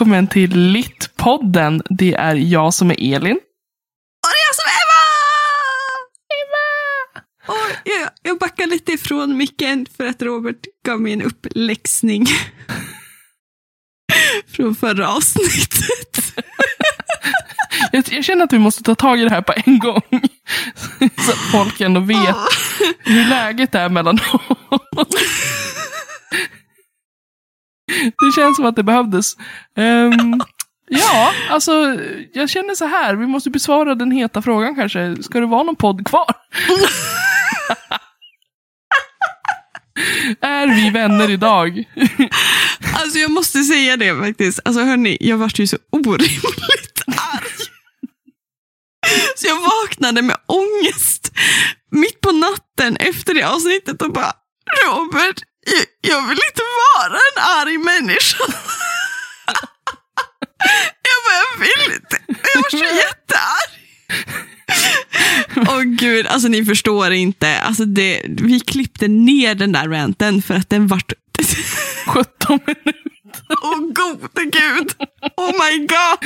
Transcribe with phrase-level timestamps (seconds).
[0.00, 1.82] välkommen till Littpodden.
[1.88, 3.36] Det är jag som är Elin.
[3.36, 5.02] Och det är jag som är Eva!
[6.40, 6.64] Eva!
[7.46, 12.26] Och jag, jag backar lite ifrån micken för att Robert gav mig en uppläxning.
[14.56, 16.34] Från förra avsnittet.
[17.92, 20.02] Jag, jag känner att vi måste ta tag i det här på en gång.
[21.16, 22.36] Så att folk ändå vet
[22.98, 24.18] hur läget är mellan
[24.70, 25.06] oss.
[27.98, 29.36] Det känns som att det behövdes.
[29.76, 30.40] Ehm,
[30.88, 31.96] ja, alltså
[32.32, 33.14] jag känner så här.
[33.14, 35.22] Vi måste besvara den heta frågan kanske.
[35.22, 36.30] Ska det vara någon podd kvar?
[40.40, 41.84] är vi vänner idag?
[42.94, 44.60] Alltså jag måste säga det faktiskt.
[44.64, 47.50] Alltså hörni, jag vart ju så orimligt arg.
[49.36, 51.32] Så jag vaknade med ångest
[51.90, 54.32] mitt på natten efter det avsnittet och bara
[54.86, 56.62] Robert, jag, jag vill inte
[56.96, 58.44] vara en arg människa.
[61.08, 62.18] Jag bara, jag vill inte.
[62.54, 63.70] Jag var så jättearg.
[65.68, 67.60] Åh gud, alltså ni förstår inte.
[67.60, 71.12] Alltså det, vi klippte ner den där ranten för att den vart...
[72.06, 73.09] 17 minuter.
[73.62, 74.94] Åh gode gud!
[75.36, 76.18] Oh my god!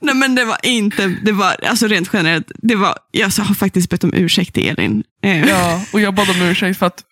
[0.00, 3.90] Nej men det var inte, det var alltså rent generellt, det var, jag har faktiskt
[3.90, 5.02] bett om ursäkt till Elin.
[5.24, 7.02] Eh, Ja, och jag bad om ursäkt för att,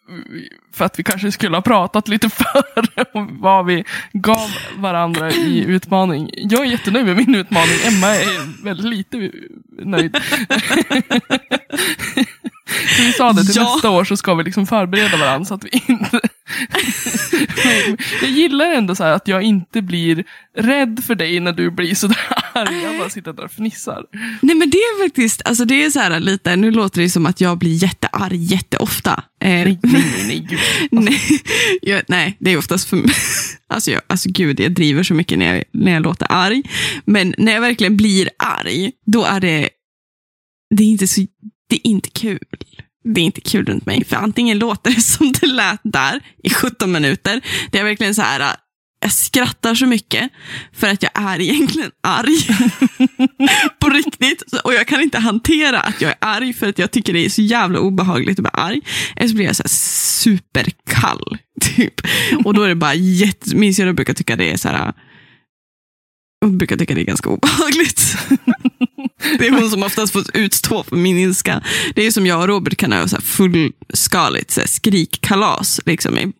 [0.74, 5.64] för att vi kanske skulle ha pratat lite före om vad vi gav varandra i
[5.64, 6.30] utmaning.
[6.36, 7.76] Jag är jättenöjd med min utmaning.
[7.84, 9.30] Emma är väldigt lite
[9.84, 10.16] nöjd.
[12.96, 13.62] Så vi sa det, till Ja.
[13.74, 16.20] nästa år så ska vi liksom förbereda varandra så att vi inte...
[18.22, 20.24] jag gillar ändå så att jag inte blir
[20.56, 22.18] rädd för dig när du blir sådär
[22.52, 22.82] arg.
[22.82, 24.04] Jag bara sitter där och fnissar.
[24.42, 27.26] Nej men det är faktiskt, alltså det är så här lite, nu låter det som
[27.26, 29.24] att jag blir jättearg jätteofta.
[29.40, 30.58] Eh, nej, nej, nej gud.
[30.90, 31.20] nej,
[31.82, 33.14] jag, nej, det är oftast för mig.
[33.72, 36.62] Alltså, jag, alltså gud, jag driver så mycket när jag, när jag låter arg.
[37.04, 39.68] Men när jag verkligen blir arg, då är det,
[40.76, 41.20] det är inte så,
[41.68, 42.38] det är inte kul.
[43.04, 44.04] Det är inte kul runt mig.
[44.04, 47.40] För antingen låter det som det lät där i 17 minuter.
[47.70, 48.46] Det är verkligen så här, äh,
[49.02, 50.30] jag skrattar så mycket
[50.72, 52.38] för att jag är egentligen arg.
[53.80, 54.42] På riktigt.
[54.64, 57.28] Och jag kan inte hantera att jag är arg för att jag tycker det är
[57.28, 58.80] så jävla obehagligt att vara arg.
[59.16, 61.38] Eller så blir jag så här superkall.
[61.60, 61.94] Typ.
[62.44, 63.56] Och då är det bara jätte...
[63.56, 64.86] Min syrra brukar tycka det är så här...
[64.86, 64.92] Äh,
[66.40, 68.16] hon brukar tycka det är ganska obehagligt.
[69.38, 71.62] Det är hon som oftast fått utstå för min ilska.
[71.94, 75.80] Det är som jag och Robert kan ha fullskaligt så här skrikkalas.
[75.86, 76.32] Liksom.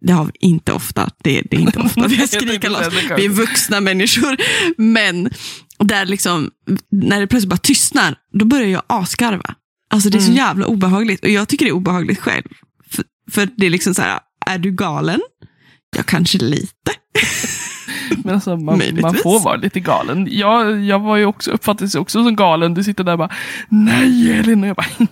[0.00, 1.10] Det har vi inte ofta.
[1.22, 2.94] Det, det är inte ofta vi har skrikkalas.
[3.16, 4.36] Vi är vuxna människor.
[4.76, 5.30] Men
[5.78, 6.50] där liksom,
[6.90, 9.54] när det plötsligt bara tystnar, då börjar jag asgarva.
[9.90, 10.36] Alltså det är så Mm.
[10.36, 11.24] jävla obehagligt.
[11.24, 12.44] Och jag tycker det är obehagligt själv.
[12.90, 15.20] För, för det är liksom så här, är du galen?
[15.96, 16.92] Ja, kanske lite.
[18.24, 20.28] Men alltså, man, man får vara lite galen.
[20.30, 22.74] Jag, jag var ju också, uppfattades också som galen.
[22.74, 23.30] Du sitter där och bara,
[23.68, 24.62] nej Elin.
[24.62, 24.86] Och jag bara,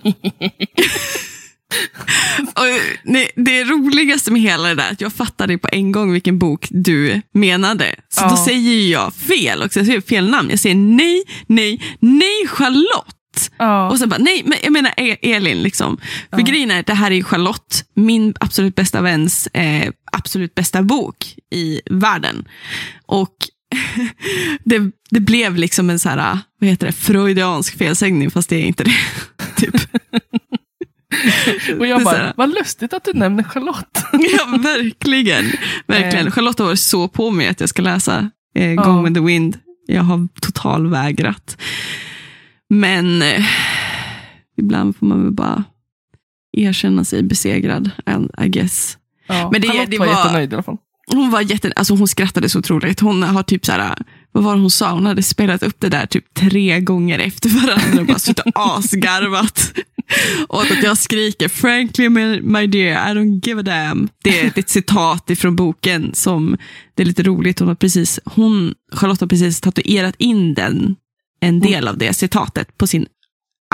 [2.40, 6.38] Och, nej, det roligaste med hela det där, att jag fattade på en gång vilken
[6.38, 7.94] bok du menade.
[8.08, 8.28] Så Ja.
[8.30, 9.78] då säger jag fel också.
[9.78, 10.50] Jag säger fel namn.
[10.50, 13.14] Jag säger nej, nej, nej Charlotte.
[13.58, 13.90] Ja.
[13.90, 15.62] Och sen bara, nej, men jag menar E- Elin.
[15.62, 15.96] Liksom.
[16.30, 16.44] För Ja.
[16.44, 21.80] grejen är, det här är Charlotte, min absolut bästa väns eh, absolut bästa bok i
[21.90, 22.48] världen.
[23.06, 23.34] Och
[24.64, 28.66] det, det blev liksom en så här, vad heter det, freudiansk felsägning, fast det är
[28.66, 28.96] inte det.
[29.56, 29.74] typ.
[31.78, 34.04] och jag bara, vad lustigt att du nämner Charlotte.
[34.12, 35.44] Ja, verkligen.
[35.86, 36.26] verkligen.
[36.26, 36.32] Eh.
[36.32, 39.02] Charlotte har varit så på mig att jag ska läsa eh, Gone Ja.
[39.02, 39.58] with the Wind.
[39.86, 41.56] Jag har totalvägrat.
[42.70, 43.44] Men eh,
[44.58, 45.64] ibland får man väl bara
[46.56, 47.90] erkänna sig besegrad,
[48.44, 48.98] I- guess.
[49.28, 49.48] Ja.
[49.52, 50.76] Men det- Charlotte det var, var- jättenöjd i alla fall.
[51.12, 53.00] Hon var jätte, alltså hon skrattade så otroligt.
[53.00, 53.98] Hon har typ så här,
[54.32, 54.90] vad var det hon sa?
[54.92, 59.72] Hon hade spelat upp det där typ tre gånger efter varandra och bara suttit asgarvat.
[60.48, 62.08] Och att jag skriker, frankly
[62.42, 64.08] my, dear, I don't give a damn.
[64.24, 66.56] Det är ett citat ifrån boken som,
[66.94, 70.96] det är lite roligt, hon har precis, hon, Charlotte har precis tatuerat in den,
[71.40, 73.06] en del av det citatet på sin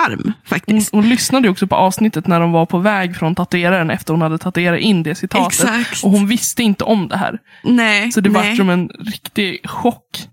[0.01, 0.93] arm Hon, faktiskt.
[0.93, 4.23] hon lyssnade ju också på avsnittet när de var på väg från tatueraren efter hon
[4.23, 5.61] hade tatuerat in det citatet.
[5.61, 6.05] Exakt.
[6.05, 7.39] Och hon visste inte om det här.
[7.65, 8.49] Nej, Så det nej.
[8.51, 10.29] var som en riktig chock.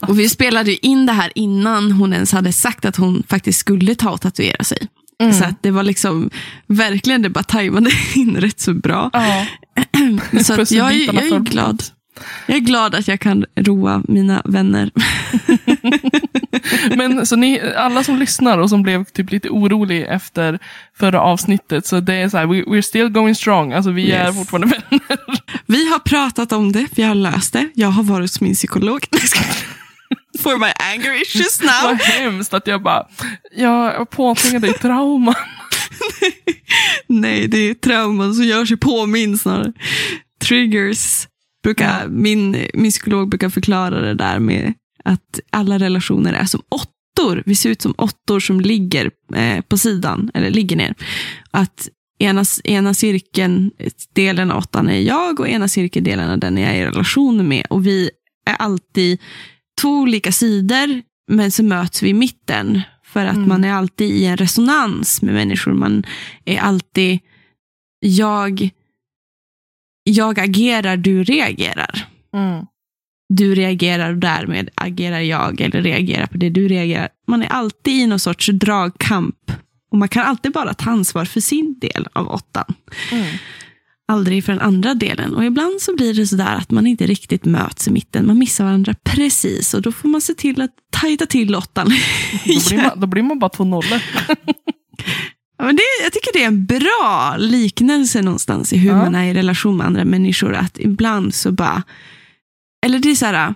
[0.00, 3.94] Och vi spelade in det här innan hon ens hade sagt att hon faktiskt skulle
[3.94, 4.78] ta och tatuera sig.
[5.22, 5.32] Mm.
[5.32, 6.30] Så att det var liksom
[6.66, 9.10] verkligen, det bara tajmade in rätt så bra.
[9.12, 9.46] Ja.
[10.44, 11.82] Så att jag, är, Pusselbitarna jag är glad.
[12.46, 14.90] Jag är glad att jag kan roa mina vänner.
[16.96, 20.58] Men så ni, alla som lyssnar och som blev typ lite orolig efter
[20.98, 23.72] förra avsnittet, så det är så här, we, we're still going strong.
[23.72, 24.36] Alltså vi är Yes.
[24.36, 25.18] fortfarande vänner.
[25.66, 27.68] Vi har pratat om det, vi har löst det.
[27.74, 29.06] Jag har varit hos min psykolog.
[30.42, 31.70] For my anger issues now.
[31.82, 33.06] Vad hemskt att jag bara,
[33.56, 35.34] jag påtvingade dig trauma.
[37.06, 39.72] Nej, det är trauman som gör sig påminn snarare.
[40.44, 41.26] Triggers.
[41.64, 47.42] Brukar, min, min psykolog brukar förklara det där med att alla relationer är som åttor.
[47.46, 50.94] Vi ser ut som åttor som ligger eh, på sidan, eller ligger ner.
[51.50, 51.88] Att
[52.18, 53.70] ena, ena cirkeln,
[54.14, 57.66] delen av åttan är jag och ena cirkeldelen av den är jag i relation med.
[57.70, 58.10] Och vi
[58.46, 59.20] är alltid
[59.80, 62.80] två olika sidor, men så möts vi i mitten.
[63.04, 63.48] För att Mm.
[63.48, 65.72] man är alltid i en resonans med människor.
[65.72, 66.04] Man
[66.44, 67.18] är alltid,
[68.00, 68.70] jag,
[70.04, 72.06] jag agerar, du reagerar.
[72.34, 72.66] Mm.
[73.36, 77.08] Du reagerar och därmed agerar jag eller reagerar på det du reagerar.
[77.28, 79.36] Man är alltid i någon sorts dragkamp.
[79.90, 82.74] Och man kan alltid bara ta ansvar för sin del av åttan.
[83.12, 83.26] Mm.
[84.08, 85.34] Aldrig för den andra delen.
[85.34, 88.26] Och ibland så blir det sådär att man inte riktigt möts i mitten.
[88.26, 89.74] Man missar varandra precis.
[89.74, 91.88] Och då får man se till att tajta till åttan.
[91.88, 91.94] Då,
[92.68, 94.00] blir man, då blir man bara två nollor.
[95.58, 98.96] Ja, men det, jag tycker det är en bra liknelse någonstans i hur Ja.
[98.96, 100.54] man är i relation med andra människor.
[100.54, 101.82] Att ibland så bara,
[102.86, 103.54] eller det är så här, äh,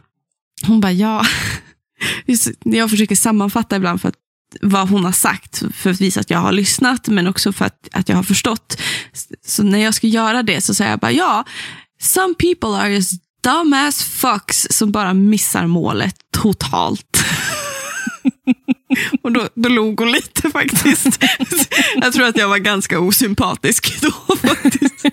[0.66, 1.26] hon bara ja,
[2.26, 4.14] Just- jag försöker sammanfatta ibland för att,
[4.60, 7.88] vad hon har sagt, för att visa att jag har lyssnat, men också för att,
[7.92, 8.80] att jag har förstått.
[9.46, 11.44] Så när jag ska göra det så säger jag bara ja,
[12.00, 13.12] some people are just
[13.44, 17.24] dumb as fucks som bara missar målet totalt.
[19.22, 21.24] Och då, då log hon lite faktiskt.
[21.96, 25.04] Jag tror att jag var ganska osympatisk då faktiskt.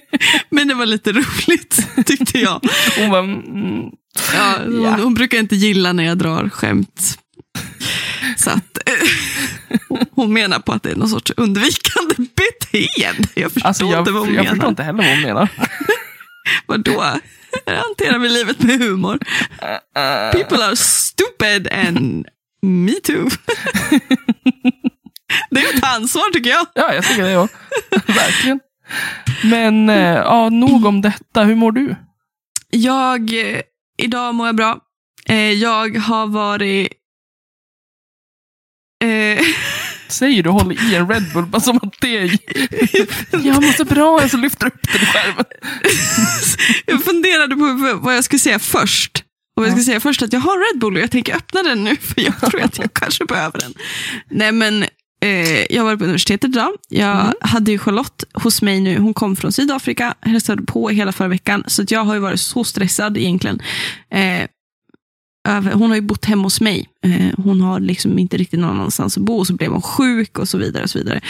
[0.50, 2.62] Men det var lite roligt tyckte jag.
[2.98, 3.90] Hon bara, mm,
[4.34, 4.96] Ja, hon, Ja.
[5.04, 7.20] hon brukar inte gilla när jag drar skämt.
[8.38, 8.94] Så att eh,
[10.12, 13.28] hon menar på att det är någon sorts undvikande beteende.
[13.36, 14.70] Jag förstår alltså jag, inte vad hon jag förstår menar.
[14.70, 15.50] inte heller vad hon menar.
[16.66, 17.06] Vadå?
[17.66, 19.20] Jag hanterar vi livet med humor.
[20.32, 22.26] People are stupid and
[22.62, 23.30] me too.
[25.52, 26.66] Det är ett ansvar tycker jag.
[26.76, 27.56] Ja, jag tycker det också.
[28.08, 28.60] Verkligen.
[29.44, 31.44] Men eh, ja, nog om detta.
[31.44, 31.96] Hur mår du?
[32.70, 33.62] Jag, eh,
[33.98, 34.80] idag mår jag bra.
[35.26, 36.88] Eh, jag har varit...
[39.04, 39.46] Eh,
[40.08, 42.38] Säger du håller i en Red Bull bara som att det är...
[43.46, 45.46] Jag mår så bra, jag så lyfter upp den i skärmen.
[46.86, 49.24] jag funderade på vad jag skulle säga först.
[49.56, 51.84] Och jag ska säga först att jag har Red Bull och jag tänker öppna den
[51.84, 53.74] nu för jag tror att jag kanske behöver den.
[54.30, 54.86] Nej men,
[55.24, 56.72] eh, jag var på universitetet idag.
[56.90, 57.34] Jag Mm.
[57.42, 58.98] hade ju Charlotte hos mig nu.
[59.00, 61.64] Hon kom från Sydafrika, hälsade på hela förra veckan.
[61.68, 63.62] Så jag har ju varit så stressad egentligen.
[64.12, 64.48] Eh,
[65.74, 66.90] hon har ju bott hemma hos mig.
[67.06, 69.38] Eh, hon har liksom inte riktigt någon annanstans att bo.
[69.38, 70.84] Och så blev hon sjuk och så vidare.
[70.84, 71.22] Och så vidare.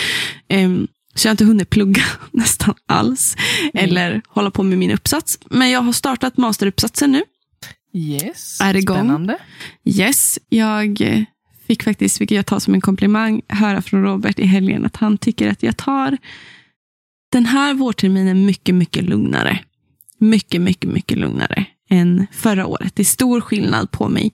[0.50, 3.36] Ehm, så jag har inte hunnit plugga nästan alls.
[3.74, 5.40] Eller hålla på med min uppsats.
[5.50, 7.24] Men jag har startat masteruppsatsen nu.
[7.96, 8.98] Yes, Är det igång?
[8.98, 9.38] spännande.
[9.86, 11.02] Yes, jag
[11.74, 15.18] fick faktiskt, vilket jag tar som en komplimang, höra från Robert i helgen att han
[15.18, 16.18] tycker att jag tar
[17.32, 19.60] den här vårterminen mycket, mycket lugnare.
[20.18, 22.96] Mycket, mycket, mycket lugnare än förra året.
[22.96, 24.32] Det är stor skillnad på mig.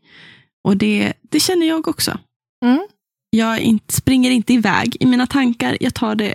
[0.64, 2.20] Och det, det känner jag också.
[2.66, 2.88] Mm.
[3.30, 5.78] Jag inte, springer inte iväg i mina tankar.
[5.80, 6.34] Jag tar det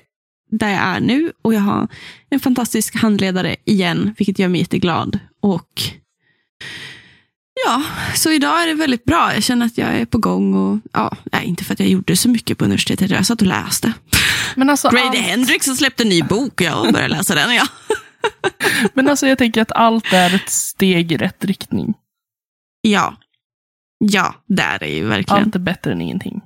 [0.50, 1.88] där jag är nu och jag har
[2.31, 5.19] en fantastisk handledare igen, vilket gör mig jätteglad.
[5.40, 5.83] Och
[7.67, 7.83] ja,
[8.15, 9.35] så idag är det väldigt bra.
[9.35, 12.17] Jag känner att jag är på gång och ja, nej, inte för att jag gjorde
[12.17, 13.11] så mycket på universitetet.
[13.11, 13.93] Jag satt och läste.
[14.55, 17.55] Men alltså, Grady allt, Hendrix har släppt en ny bok och jag började läsa den.
[17.55, 17.67] Ja.
[18.95, 21.95] men alltså jag tänker att allt är ett steg i rätt riktning.
[22.83, 23.17] ja,
[23.99, 25.45] ja, där är ju verkligen.
[25.45, 26.41] Allt är bättre än ingenting.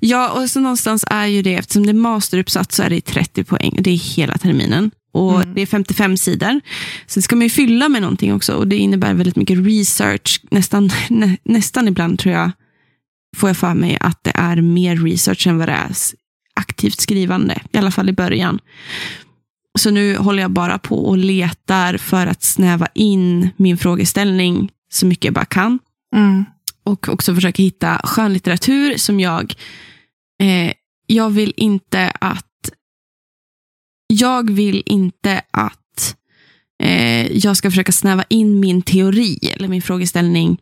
[0.00, 3.44] Ja, och så någonstans är ju det, eftersom det är masteruppsats så är det 30
[3.44, 3.76] poäng.
[3.80, 4.90] Det är hela terminen.
[5.18, 5.54] Och Mm.
[5.54, 6.60] det är 55 sidor.
[7.06, 8.52] Sen ska man ju fylla med någonting också.
[8.54, 10.40] Och det innebär väldigt mycket research.
[10.50, 12.50] Nästan, nä, nästan ibland tror jag,
[13.36, 15.90] får jag för mig att det är mer research än vad det är
[16.54, 17.60] aktivt skrivande.
[17.72, 18.58] I alla fall i början.
[19.78, 25.06] Så nu håller jag bara på och letar för att snäva in min frågeställning så
[25.06, 25.78] mycket jag bara kan
[26.16, 26.44] Mm.
[26.84, 29.54] och också försöka hitta skönlitteratur som jag...
[30.42, 30.72] Eh,
[31.06, 32.44] jag vill inte att...
[34.12, 36.16] Jag vill inte att
[36.82, 40.58] eh, jag ska försöka snäva in min teori eller min frågeställning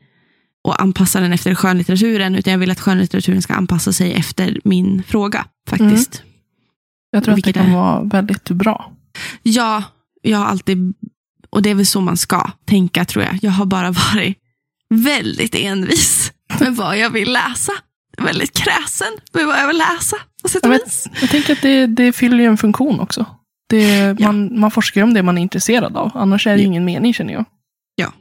[0.65, 5.03] och anpassa den efter skönlitteraturen, utan jag vill att skönlitteraturen ska anpassa sig efter min
[5.03, 6.23] fråga, faktiskt.
[7.11, 8.93] Jag tror att det Vilket kan är- vara väldigt bra.
[9.43, 9.83] Ja,
[10.23, 10.95] jag har alltid,
[11.51, 13.39] och det är väl så man ska tänka tror jag.
[13.43, 14.37] Jag har bara varit
[14.95, 17.73] väldigt envis med vad jag vill läsa.
[18.19, 20.17] väldigt kräsen med vad jag vill läsa.
[20.47, 21.09] På sätt Jag, och vet, vis.
[21.21, 23.27] jag tänker att det, det fyller ju en funktion också.
[23.69, 24.33] Det, Ja.
[24.33, 26.11] man, man forskar ju om det man är intresserad av.
[26.15, 26.67] Annars är det Ja.
[26.67, 27.45] ingen mening känner jag.
[27.95, 28.13] Ja,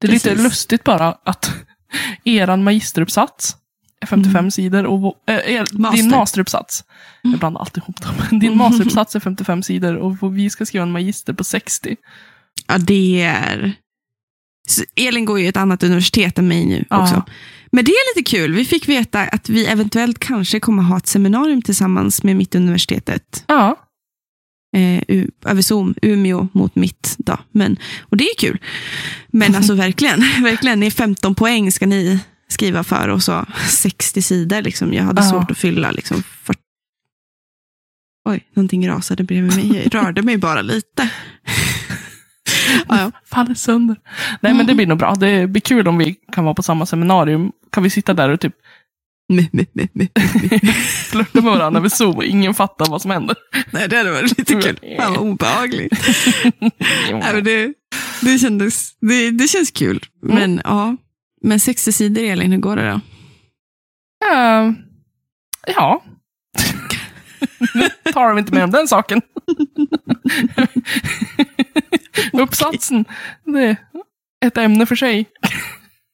[0.00, 0.44] Det är lite precis.
[0.44, 1.52] lustigt bara att
[2.24, 3.56] eran magisteruppsats
[4.00, 4.50] är 55 Mm.
[4.50, 5.96] sidor och äh, er, Master.
[6.02, 6.84] din masteruppsats,
[7.24, 7.32] Mm.
[7.32, 8.58] jag blandar alltid ihop dem, din Mm.
[8.58, 11.96] masteruppsats är 55 sidor och vi ska skriva en magister på 60.
[12.66, 13.72] Ja, det är...
[14.68, 17.24] Så Elin går ju ett annat universitet än mig nu Ja.
[17.74, 18.54] Men det är lite kul.
[18.54, 23.44] Vi fick veta att vi eventuellt kanske kommer ha ett seminarium tillsammans med Mittuniversitetet.
[23.46, 23.80] Ja,
[24.76, 25.02] Eh,
[25.44, 27.14] över Zoom, Umeå mot mitt.
[27.18, 27.38] Då.
[27.52, 28.58] Men, och det är kul.
[29.28, 34.22] Men alltså verkligen, verkligen, ni är 15 poäng ska ni skriva för och så 60
[34.22, 34.62] sidor.
[34.62, 34.92] Liksom.
[34.92, 35.30] Jag hade Ja.
[35.30, 36.60] svårt att fylla liksom 40.
[38.28, 39.82] Oj, någonting rasade bredvid mig.
[39.84, 41.08] Jag rörde mig bara lite.
[42.88, 43.10] Ja, ja.
[43.30, 43.96] faller sönder.
[44.40, 45.14] Nej men det blir nog bra.
[45.14, 47.52] Det blir kul om vi kan vara på samma seminarium.
[47.72, 48.54] Kan vi sitta där och typ
[51.10, 53.36] flörta med varandra över Zoom och ingen fattar vad som händer.
[53.70, 54.78] Nej, det hade varit lite kul.
[54.96, 55.92] Fan vad obehagligt.
[57.10, 57.72] Nej, men det,
[58.20, 60.04] det, kändes, det, det känns kul.
[60.22, 60.34] Mm.
[60.36, 60.96] Men ja,
[61.42, 63.00] men 60 sidor Elin, hur går det då?
[64.32, 64.72] Eh,
[65.66, 66.04] ja.
[67.74, 69.22] nu tar vi inte mer om den saken.
[72.42, 73.04] Uppsatsen,
[73.44, 73.76] det är
[74.46, 75.26] ett ämne för sig.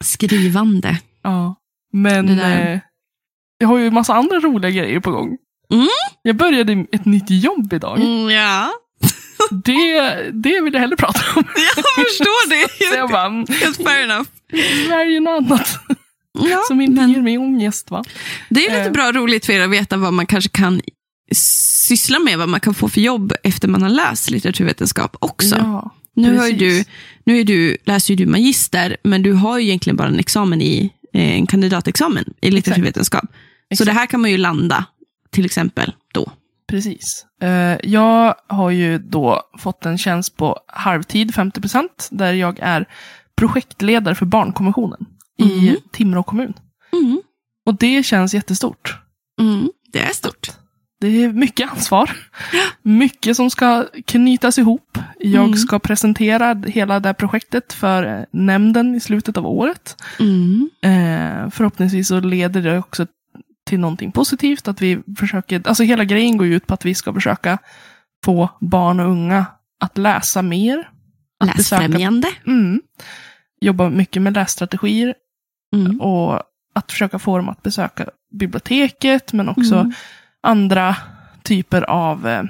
[0.04, 0.98] Skrivande.
[1.22, 1.54] Ja.
[1.92, 2.80] Men eh,
[3.58, 5.36] jag har ju massa andra roliga grejer på gång.
[5.72, 5.88] Mm.
[6.22, 8.00] Jag började ett nytt jobb idag.
[8.00, 8.72] Mm, ja,
[9.50, 10.00] Det,
[10.32, 11.44] det vill jag hellre prata om.
[11.76, 12.88] jag förstår det.
[12.88, 14.28] Så jag bara, mm, Helt fair enough.
[14.88, 15.78] välj något annat
[16.32, 17.90] Ja, som inte men ger mig ångest.
[17.90, 18.04] Va?
[18.48, 18.92] det är lite eh.
[18.92, 20.80] bra roligt för er att veta vad man kanske kan
[21.32, 25.56] syssla med, vad man kan få för jobb efter man har läst litteraturvetenskap också.
[25.56, 25.90] Ja,
[26.22, 26.84] nu, har du,
[27.24, 30.60] nu är du, läser ju du magister, men du har ju egentligen bara en examen
[30.62, 33.24] i eh, en kandidatexamen i litteraturvetenskap.
[33.24, 33.28] Så
[33.70, 33.86] Exakt.
[33.86, 34.84] det här kan man ju landa,
[35.30, 36.32] till exempel, då.
[36.68, 37.26] Precis.
[37.42, 42.86] Eh, jag har ju då fått en tjänst på halvtid, 50% där jag är
[43.36, 45.06] projektledare för barnkonventionen
[45.38, 45.76] i Mhm.
[45.92, 46.52] Timrå kommun.
[46.92, 47.22] Mm.
[47.66, 48.94] Och det känns jättestort.
[49.40, 49.70] Mm.
[49.92, 50.50] Det är stort.
[51.00, 52.10] Det är mycket ansvar.
[52.82, 54.98] Mycket som ska knytas ihop.
[55.18, 55.56] Jag Mm.
[55.56, 60.02] ska presentera hela det här projektet för eh, nämnden i slutet av året.
[60.20, 60.70] Mm.
[60.82, 63.06] Eh, förhoppningsvis så leder det också
[63.66, 64.68] till någonting positivt.
[64.68, 67.58] Att vi försöker, alltså hela grejen går ut på att vi ska försöka
[68.24, 69.46] få barn och unga
[69.80, 70.88] att läsa mer.
[71.44, 72.28] Att besöka, Läsfrämjande.
[72.46, 72.80] mm,
[73.60, 75.14] jobba mycket med lässtrategier
[75.76, 76.00] Mm.
[76.00, 76.42] och
[76.74, 79.92] att försöka få dem att besöka biblioteket men också Mm.
[80.42, 80.96] Andra
[81.42, 82.42] typer av eh,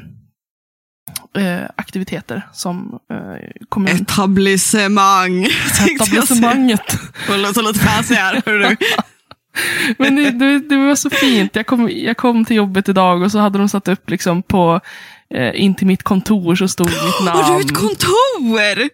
[1.44, 3.96] eh, aktiviteter som eh, kommun...
[3.96, 5.44] Etablissemang.
[5.94, 6.98] Etablissemanget.
[7.26, 8.42] Det låter fancy här.
[8.46, 8.76] hörru.
[9.98, 11.56] Men det, det, det var så fint.
[11.56, 14.80] Jag kom, jag kom till jobbet idag och så hade de satt upp liksom på
[15.34, 17.40] eh, in till mitt kontor så stod mitt namn.
[17.44, 18.88] Har du ett kontor?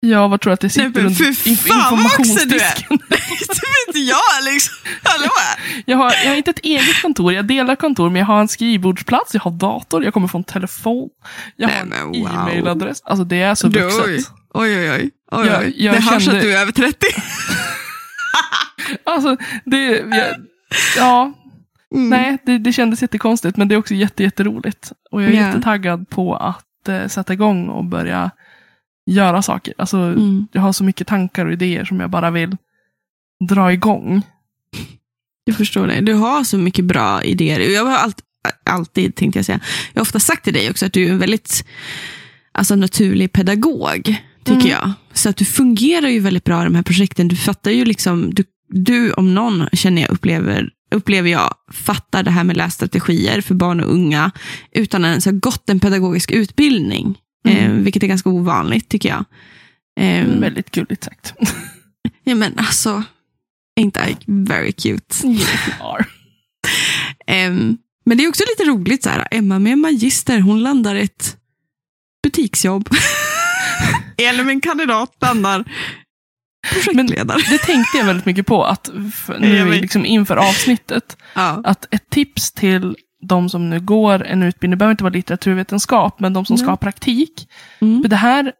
[0.00, 2.98] Ja, vad tror du att det sitter Nej, men fy inf- fan, informationsdisken?
[3.96, 4.74] Inte jag liksom.
[5.02, 5.30] Hallå?
[5.86, 8.48] Jag har, jag har inte ett eget kontor, jag delar kontor, men jag har en
[8.48, 11.08] skrivbordsplats, jag har dator, jag kommer få en telefon,
[11.56, 12.16] jag har en wow.
[12.16, 13.02] e-mailadress.
[13.04, 14.04] Alltså det är så Du, vuxet.
[14.06, 14.24] oj.
[14.54, 15.10] Oj, oj, oj.
[15.32, 17.06] oj, Jag- jag det hörs kände- att du är över 30.
[19.04, 20.34] Alltså, det, jag,
[20.96, 21.32] ja,
[21.94, 22.08] Mm.
[22.08, 24.92] nej, det, det kändes jättekonstigt, men det är också jätte, jätteroligt.
[25.10, 25.46] Och jag är Ja.
[25.46, 28.30] jättetaggad på att eh, sätta igång och börja
[29.10, 29.74] göra saker.
[29.78, 30.48] Alltså, Mm.
[30.52, 32.56] jag har så mycket tankar och idéer som jag bara vill
[33.48, 34.22] dra igång.
[35.44, 36.00] Jag förstår det.
[36.00, 37.60] Du har så mycket bra idéer.
[37.60, 38.20] Jag har allt,
[38.64, 39.60] alltid, tänkte jag säga,
[39.92, 41.64] jag har ofta sagt till dig också att du är en väldigt
[42.52, 44.02] alltså, naturlig pedagog,
[44.44, 44.66] tycker Mm.
[44.70, 44.92] jag.
[45.12, 47.28] Så att du fungerar ju väldigt bra i de här projekten.
[47.28, 52.30] Du fattar ju liksom, du, du om någon känner jag upplever, upplever jag, fattar det
[52.30, 54.30] här med lässtrategier för barn och unga
[54.72, 57.18] utan att ens ha gått en pedagogisk utbildning.
[57.48, 57.58] Mm.
[57.58, 59.24] Eh, vilket är ganska ovanligt, tycker jag.
[60.00, 61.34] Eh, Väldigt gulligt sagt.
[62.24, 63.02] ja, men alltså,
[63.76, 65.24] ain't I very cute?
[65.24, 66.06] Yes, you are.
[67.26, 71.36] Em, men det är också lite roligt, så här, Emma med magister, hon landar ett
[72.22, 72.88] butiksjobb.
[74.16, 75.64] Eller min kandidat landar
[76.72, 77.38] projektledare.
[77.50, 78.90] Det tänkte jag väldigt mycket på, att
[79.38, 81.60] nu liksom inför avsnittet, ja.
[81.64, 86.20] att ett tips till de som nu går en utbildning, det behöver inte vara litteraturvetenskap,
[86.20, 86.72] men de som ska Nej.
[86.72, 87.48] ha praktik.
[87.80, 88.02] Mm.
[88.02, 88.52] För det här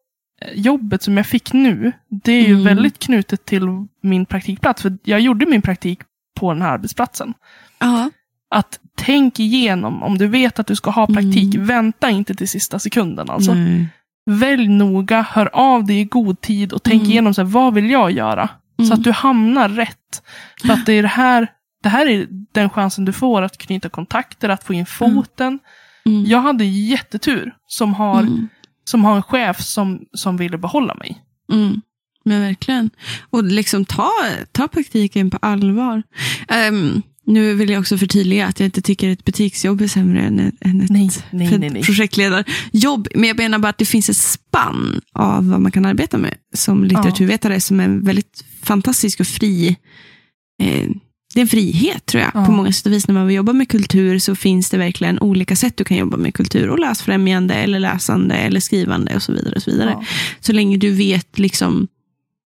[0.54, 2.64] jobbet som jag fick nu, det är ju Mm.
[2.64, 3.62] väldigt knutet till
[4.02, 4.82] min praktikplats.
[4.82, 6.00] För jag gjorde min praktik
[6.40, 7.34] på den här arbetsplatsen.
[7.78, 8.10] Ja.
[8.50, 11.66] Att tänk igenom, om du vet att du ska ha praktik, Mm.
[11.66, 13.30] vänta inte till sista sekunden.
[13.30, 13.54] Alltså.
[13.54, 13.88] Nej.
[14.30, 17.10] Välj noga, hör av dig i god tid och tänk Mm.
[17.12, 18.48] igenom, så här, vad vill jag göra?
[18.78, 18.92] Så Mm.
[18.92, 20.22] att du hamnar rätt.
[20.62, 21.48] För att det är det här,
[21.82, 25.58] det här är den chansen du får att knyta kontakter, att få in foten.
[26.06, 26.24] Mm.
[26.24, 28.48] Jag hade jättetur som har, Mm.
[28.88, 31.22] Som har en chef som, som ville behålla mig.
[31.52, 31.80] Mm.
[32.24, 32.90] Men verkligen.
[33.30, 34.12] Och liksom ta,
[34.52, 36.02] ta praktiken på allvar.
[36.48, 40.38] Ehm, nu vill jag också förtydliga att jag inte tycker ett butiksjobb är sämre än
[40.38, 43.08] ett, än ett Nej, nej, nej, projektledarjobb.
[43.14, 46.34] Men jag menar bara att det finns ett spann av vad man kan arbeta med
[46.54, 49.76] som litteraturvetare som är en väldigt fantastisk och fri
[50.62, 50.88] eh,
[51.36, 52.30] det är en frihet tror jag.
[52.34, 52.44] Ja.
[52.44, 55.18] På många sätt och vis när man vill jobba med kultur så finns det verkligen
[55.20, 56.68] olika sätt du kan jobba med kultur.
[56.68, 59.56] Och läsfrämjande, eller läsande, eller skrivande och så vidare.
[59.56, 59.90] Och så vidare.
[59.90, 60.04] Ja.
[60.40, 61.88] Så länge du vet, liksom,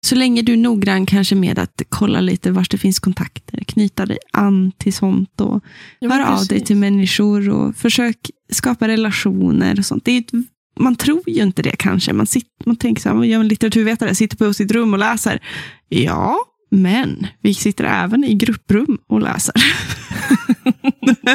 [0.05, 4.05] så länge du är noggrann kanske med att kolla lite var det finns kontakter, knyta
[4.05, 5.63] dig an till sånt och
[5.99, 8.17] Ja, höra av dig till människor och försök
[8.51, 10.05] skapa relationer och sånt.
[10.05, 10.31] Det är ett,
[10.79, 12.13] man tror ju inte det kanske.
[12.13, 14.99] Man, sitter, man tänker så här, man gör en litteraturvetare, sitter på sitt rum och
[14.99, 15.41] läser.
[15.89, 16.37] Ja,
[16.69, 19.53] men vi sitter även i grupprum och läser.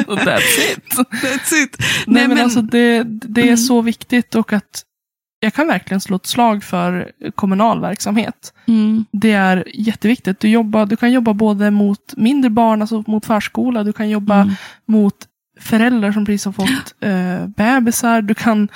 [0.07, 0.97] That's it.
[1.23, 1.77] That's it.
[2.07, 3.57] Nej, men, alltså det, det är Mm.
[3.57, 4.83] så viktigt och att
[5.39, 8.53] jag kan verkligen slå ett slag för kommunal verksamhet.
[8.67, 10.39] Mm, Det är jätteviktigt.
[10.39, 14.41] Du, jobbar, du kan jobba både mot mindre barn, alltså mot förskola, du kan jobba
[14.41, 14.53] mm,
[14.85, 15.15] mot
[15.59, 18.67] föräldrar som precis har fått eh, bebisar, du kan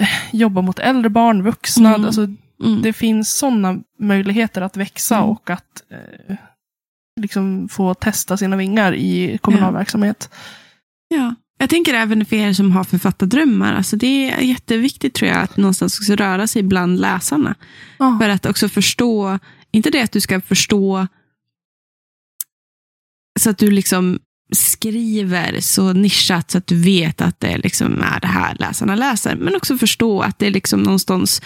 [0.00, 1.94] eh, jobba mot äldre barn, vuxna.
[1.94, 2.04] Mm.
[2.06, 2.26] Alltså,
[2.64, 2.82] mm.
[2.82, 5.28] det finns sådana möjligheter att växa Mm.
[5.28, 6.36] och att eh,
[7.20, 9.78] liksom få testa sina vingar i kommunal Ja.
[9.78, 10.30] verksamhet.
[11.08, 11.34] Ja.
[11.58, 13.74] Jag tänker även för er som har författardrömmar.
[13.74, 17.54] Alltså det är jätteviktigt tror jag att någonstans också röra sig bland läsarna.
[17.98, 18.18] Ja.
[18.20, 19.38] För att också förstå,
[19.70, 21.06] inte det att du ska förstå
[23.40, 24.18] så att du liksom
[24.52, 29.36] skriver så nischat så att du vet att det liksom är det här läsarna läser.
[29.36, 31.42] Men också förstå att det är liksom någonstans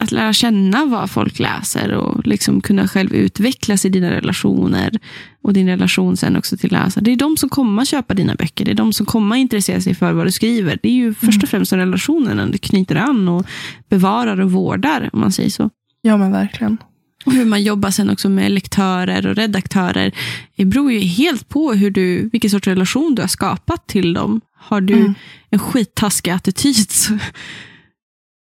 [0.00, 4.98] att lära känna vad folk läser och liksom kunna själv utvecklas i dina relationer
[5.42, 7.04] och din relation sen också till läsare.
[7.04, 8.64] Det är de som kommer köpa dina böcker.
[8.64, 10.78] Det är de som kommer intressera sig för vad du skriver.
[10.82, 13.46] Det är ju först och främst relationerna du knyter an och
[13.88, 15.70] bevarar och vårdar, om man säger så.
[16.02, 16.78] ja, men verkligen.
[17.26, 20.12] Och hur man jobbar sen också med lektörer och redaktörer.
[20.56, 24.40] Det beror ju helt på hur du, vilken sorts relation du har skapat till dem.
[24.58, 25.14] Har du Mm.
[25.50, 27.18] en skittaskig attityd så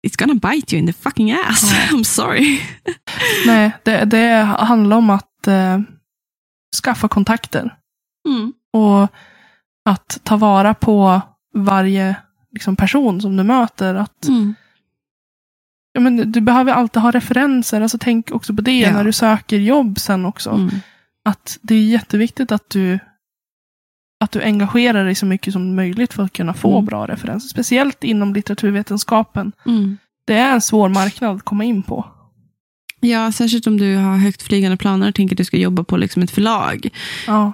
[0.06, 1.72] it's gonna bite you in the fucking ass.
[1.72, 1.96] Ja.
[1.96, 2.60] I'm sorry.
[3.46, 5.80] Nej, det, det handlar om att eh,
[6.84, 7.74] skaffa kontakter.
[8.28, 8.52] Mm.
[8.72, 9.08] Och
[9.90, 11.20] att ta vara på
[11.54, 12.16] varje
[12.52, 13.94] liksom, person som du möter.
[13.94, 14.54] Att, Mm.
[15.92, 17.80] ja, men, du behöver alltid ha referenser.
[17.80, 18.92] Alltså, tänk också på det Ja.
[18.92, 20.50] när du söker jobb sen också.
[20.50, 20.70] Mm.
[21.24, 22.98] Att det är jätteviktigt att du,
[24.20, 26.84] att du engagerar dig så mycket som möjligt för att kunna få Mm.
[26.84, 27.48] bra referenser.
[27.48, 29.52] Speciellt inom litteraturvetenskapen.
[29.66, 29.96] Mm.
[30.26, 32.06] Det är en svår marknad att komma in på.
[33.00, 35.96] Ja, särskilt om du har högt flygande planer och tänker att du ska jobba på
[35.96, 36.88] liksom ett förlag.
[37.26, 37.52] Ja,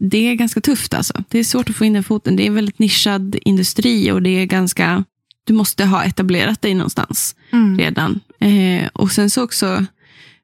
[0.00, 1.24] Det är ganska tufft alltså.
[1.28, 2.36] Det är svårt att få in den foten.
[2.36, 5.04] Det är en väldigt nischad industri och det är ganska...
[5.44, 7.78] Du måste ha etablerat dig någonstans mm.
[7.78, 8.20] redan.
[8.40, 9.84] Eh, och sen så också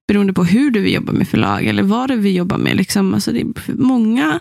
[0.08, 2.76] beroende på hur du vill jobba med förlag eller vad du vill jobba med.
[2.76, 4.40] Liksom, alltså det är många,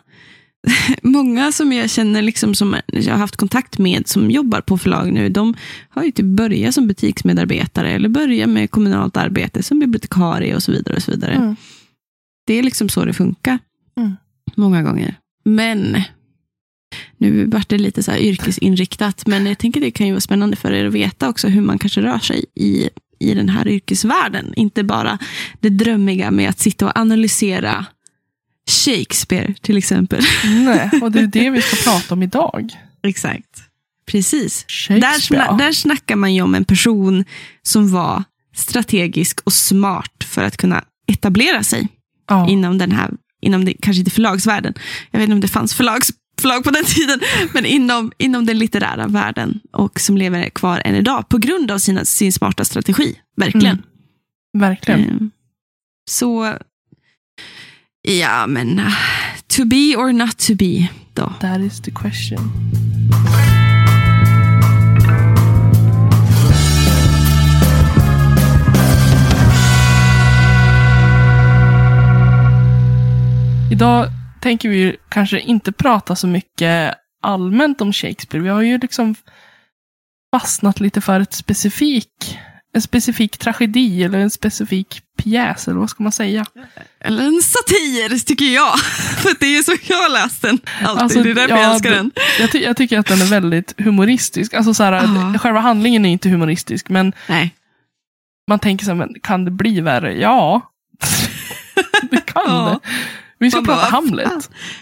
[1.01, 5.13] många som jag känner liksom som jag har haft kontakt med som jobbar på förlag
[5.13, 5.53] nu, de
[5.89, 10.71] har ju typ börjat som butiksmedarbetare eller börjat med kommunalt arbete som bibliotekarie och så
[10.71, 10.95] vidare.
[10.95, 11.33] och så vidare.
[11.33, 11.55] Mm.
[12.47, 13.59] Det är liksom så det funkar.
[13.97, 14.15] Mm.
[14.55, 15.15] Många gånger.
[15.45, 15.97] Men
[17.17, 20.55] nu vart det lite så här yrkesinriktat, men jag tänker det kan ju vara spännande
[20.55, 24.53] för er att veta också hur man kanske rör sig i, i den här yrkesvärlden.
[24.55, 25.17] Inte bara
[25.59, 27.85] det drömmiga med att sitta och analysera
[28.69, 30.23] Shakespeare till exempel.
[30.45, 32.71] Nej, och det är det vi ska prata om idag.
[33.03, 33.63] Exakt.
[34.05, 34.65] Precis.
[34.87, 37.25] Där, sna- där snackar man ju om en person
[37.61, 38.23] som var
[38.55, 41.87] strategisk och smart för att kunna etablera sig
[42.27, 42.49] ja.
[42.49, 44.73] inom den här, inom det, kanske inte förlagsvärlden.
[45.11, 47.19] Jag vet inte om det fanns förlags, förlag på den tiden,
[47.53, 51.77] men inom, inom den litterära världen och som lever kvar än idag på grund av
[51.77, 53.15] sina, sin smarta strategi.
[53.37, 53.65] Verkligen.
[53.75, 53.83] Mm.
[54.57, 55.01] Verkligen.
[55.01, 55.27] Eh,
[56.09, 56.57] Så,
[58.03, 58.93] ja men, uh,
[59.47, 61.33] to be or not to be då.
[61.39, 62.39] That is the question.
[73.71, 74.07] Idag
[74.41, 78.43] tänker vi kanske inte prata så mycket allmänt om Shakespeare.
[78.43, 79.15] Vi har ju liksom
[80.35, 82.39] fastnat lite för ett specifik,
[82.75, 86.45] en specifik tragedi eller en specifik pjäs, eller vad ska man säga?
[86.99, 88.79] Eller en satir, tycker jag.
[89.19, 91.01] För det är så jag har läst den alltid.
[91.03, 92.11] Alltså, det är därför ja, jag älskar det- den.
[92.39, 94.53] Jag, ty- jag tycker att den är väldigt humoristisk.
[94.53, 94.91] Alltså så här,
[95.33, 95.39] Ja.
[95.39, 97.55] Själva handlingen är inte humoristisk, men Nej.
[98.49, 100.13] man tänker så här, kan det bli värre?
[100.19, 100.71] Ja,
[102.11, 102.69] det kan ibland.
[102.69, 102.79] Ja.
[103.39, 104.27] Vi ska Man prata Hamlet.
[104.29, 104.41] fan?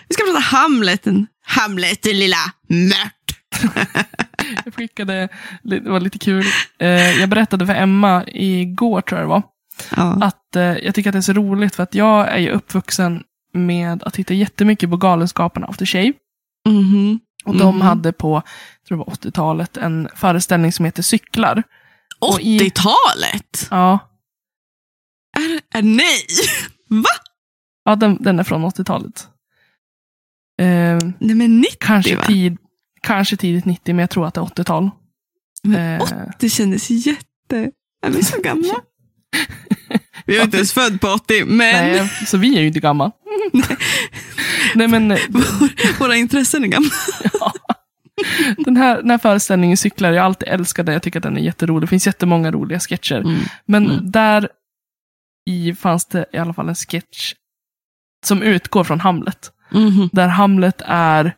[0.10, 1.06] Vi ska prata Hamlet.
[1.45, 3.67] Hamlet, din lilla mört.
[4.66, 5.30] Jag skickade,
[5.64, 6.46] det var lite kul.
[6.80, 9.44] Eh, jag berättade för Emma igår, tror jag det var,
[9.96, 10.18] Ja.
[10.26, 13.24] att eh, jag tycker att det är så roligt för att jag är ju uppvuxen
[13.54, 16.14] med att titta jättemycket på Galenskaparna After Shave.
[16.68, 17.20] Mhm.
[17.46, 17.82] Och de Mhm.
[17.82, 21.64] hade på, jag tror det var 80-talet, en föreställning som heter Cyklar.
[22.20, 23.68] Och i- 80-talet?
[23.72, 24.00] Ja,
[25.38, 26.20] Är, är, nej!
[26.88, 27.10] Va?
[27.86, 29.28] ja den, den är från 80-talet.
[30.60, 32.24] Eh, Nej men 90 kanske, va?
[32.26, 32.58] tid,
[33.04, 34.90] kanske tidigt 90, men jag tror att det är 80-tal.
[35.64, 37.72] Men Eh, 80 kändes jätte...
[38.06, 38.74] Är vi så gamla?
[40.26, 43.12] vi var inte ens född på 80, men Nej, så vi är ju inte gamla.
[44.76, 45.18] Nej, men
[46.00, 46.90] våra intressen är gamla.
[48.58, 50.94] den här, den här föreställningen Cyklar, jag har alltid älskat den.
[50.94, 51.82] Jag tycker att den är jätterolig.
[51.84, 53.24] Det finns jättemånga roliga sketcher.
[53.66, 54.12] Men Mm.
[54.12, 54.50] där
[55.50, 57.34] i fanns det i alla fall en sketch
[58.26, 59.52] som utgår från Hamlet.
[59.72, 60.10] Mhm.
[60.14, 61.36] Där Hamlet är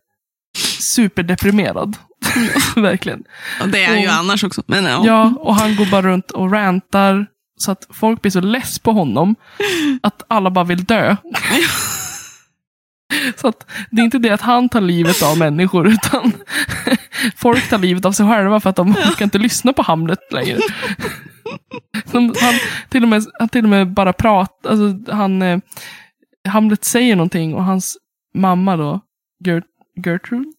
[0.83, 1.97] superdeprimerad.
[2.75, 3.23] Verkligen.
[3.61, 4.63] Och det är han ju annars också.
[4.65, 5.01] Men ja.
[5.05, 7.25] Ja, och han går bara runt och rantar
[7.57, 9.35] så att folk blir så less på honom
[10.03, 11.15] att alla bara vill dö.
[13.35, 16.33] Så att det är inte det att han tar livet av människor, utan
[17.35, 20.59] folk tar livet av sig själva för att de orkar inte lyssna på Hamlet längre.
[22.13, 22.33] Han
[22.89, 25.59] till och med, han till och med bara pratar, alltså han, eh,
[26.47, 27.97] Hamlet säger någonting och hans
[28.35, 29.01] mamma då,
[29.45, 29.63] Gert,
[30.05, 30.51] Gertrude,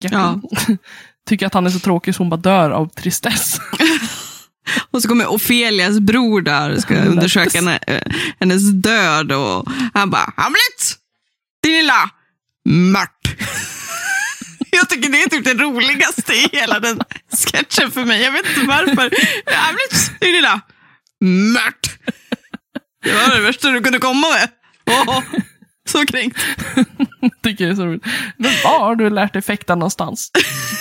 [0.00, 0.78] Gertrude
[1.28, 3.60] tycker att han är så tråkig så hon bara dör av tristess.
[4.90, 8.02] Och så kommer Ofelias bror där och ska undersöka henne, eh,
[8.40, 9.32] hennes död.
[9.32, 10.96] Och han bara, Hamlet!
[11.62, 12.10] Din lilla
[12.68, 13.36] mört.
[14.70, 17.00] Jag tycker det är typ det roligaste i hela den
[17.32, 18.22] sketchen för mig.
[18.22, 19.10] Jag vet inte varför.
[19.54, 20.60] Hamlet, din lilla
[21.24, 21.98] mört.
[23.04, 24.48] Det var det värsta du kunde komma med.
[24.90, 25.22] Åh,
[25.90, 26.38] så kränkt.
[27.42, 28.04] tycker det är så roligt.
[28.36, 30.30] Men var har du lärt dig fäkta någonstans?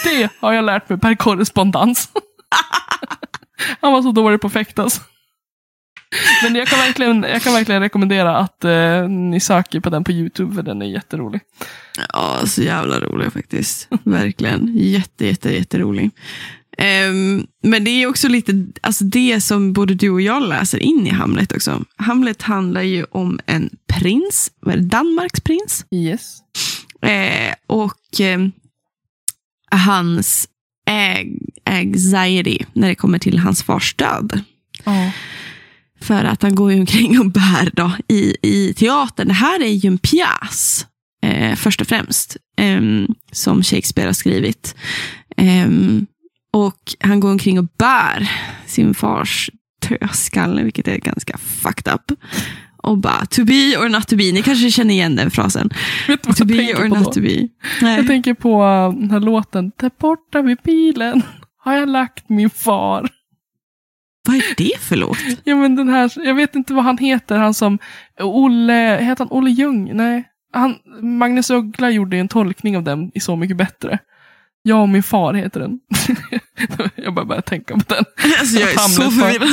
[0.03, 2.09] Det har jag lärt mig per korrespondens.
[3.81, 5.01] Han var så dålig på att fäktas.
[6.43, 10.11] Men jag kan verkligen, jag kan verkligen rekommendera att eh, ni söker på den på
[10.11, 11.41] YouTube, för den är jätterolig.
[12.13, 13.87] Ja, så jävla rolig faktiskt.
[14.03, 14.71] Verkligen.
[14.77, 16.11] Jätte, jätte, jätterolig.
[16.81, 21.07] Ehm, men det är också lite alltså det som både du och jag läser in
[21.07, 21.85] i Hamlet också.
[21.95, 25.85] Hamlet handlar ju om en prins, Danmarks prins.
[25.91, 26.37] Yes.
[27.01, 28.39] Eh, och eh,
[29.71, 30.47] hans
[30.89, 34.41] ag- anxiety när det kommer till hans fars död.
[34.83, 35.11] Ja.
[36.01, 39.27] För att han går ju omkring och bär då i, i teatern.
[39.27, 40.85] Det här är ju en pjäs,
[41.23, 44.75] eh, först och främst, ehm, som Shakespeare har skrivit.
[45.37, 46.05] Ehm,
[46.53, 48.31] och han går omkring och bär
[48.65, 49.49] sin fars
[49.89, 52.11] dödskalle, vilket är ganska fucked up.
[52.83, 54.23] Och bara, to be or not to be.
[54.23, 55.69] Ni kanske känner igen den frasen.
[55.69, 55.75] To
[56.37, 57.11] jag be tänker or på not då?
[57.11, 57.33] to be.
[57.33, 57.49] Jag
[57.81, 58.07] Nej.
[58.07, 61.21] tänker på uh, den här låten, Där borta vid bilen
[61.63, 63.09] har jag lagt min far.
[64.27, 65.17] Vad är det för låt?
[65.43, 67.77] Ja men den här, jag vet inte vad han heter, han som,
[68.19, 69.91] Olle, heter han Olle Ljung?
[69.93, 70.23] Nej.
[70.53, 73.99] Han, Magnus Uggla gjorde en tolkning av den i Så mycket bättre.
[74.61, 75.79] Jag och min far heter den.
[76.95, 78.05] jag bara började tänka på den.
[78.39, 79.49] Alltså jag är så förvirrad.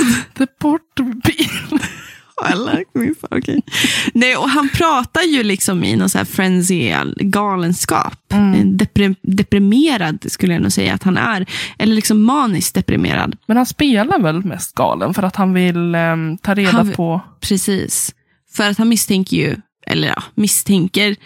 [1.23, 1.81] Bilen.
[2.53, 3.61] I like me far, okay.
[4.14, 8.33] Nej, och han pratar ju liksom i någon så här frenzy, galenskap.
[8.33, 8.61] Mm.
[8.61, 11.47] En Deprim deprimerad skulle jag nog säga att han är.
[11.79, 13.37] Eller liksom maniskt deprimerad.
[13.47, 17.21] Men han spelar väl mest galen för att han vill ehm, ta reda Han på...
[17.40, 18.14] Precis.
[18.53, 21.16] För att han misstänker ju, eller ja, misstänker,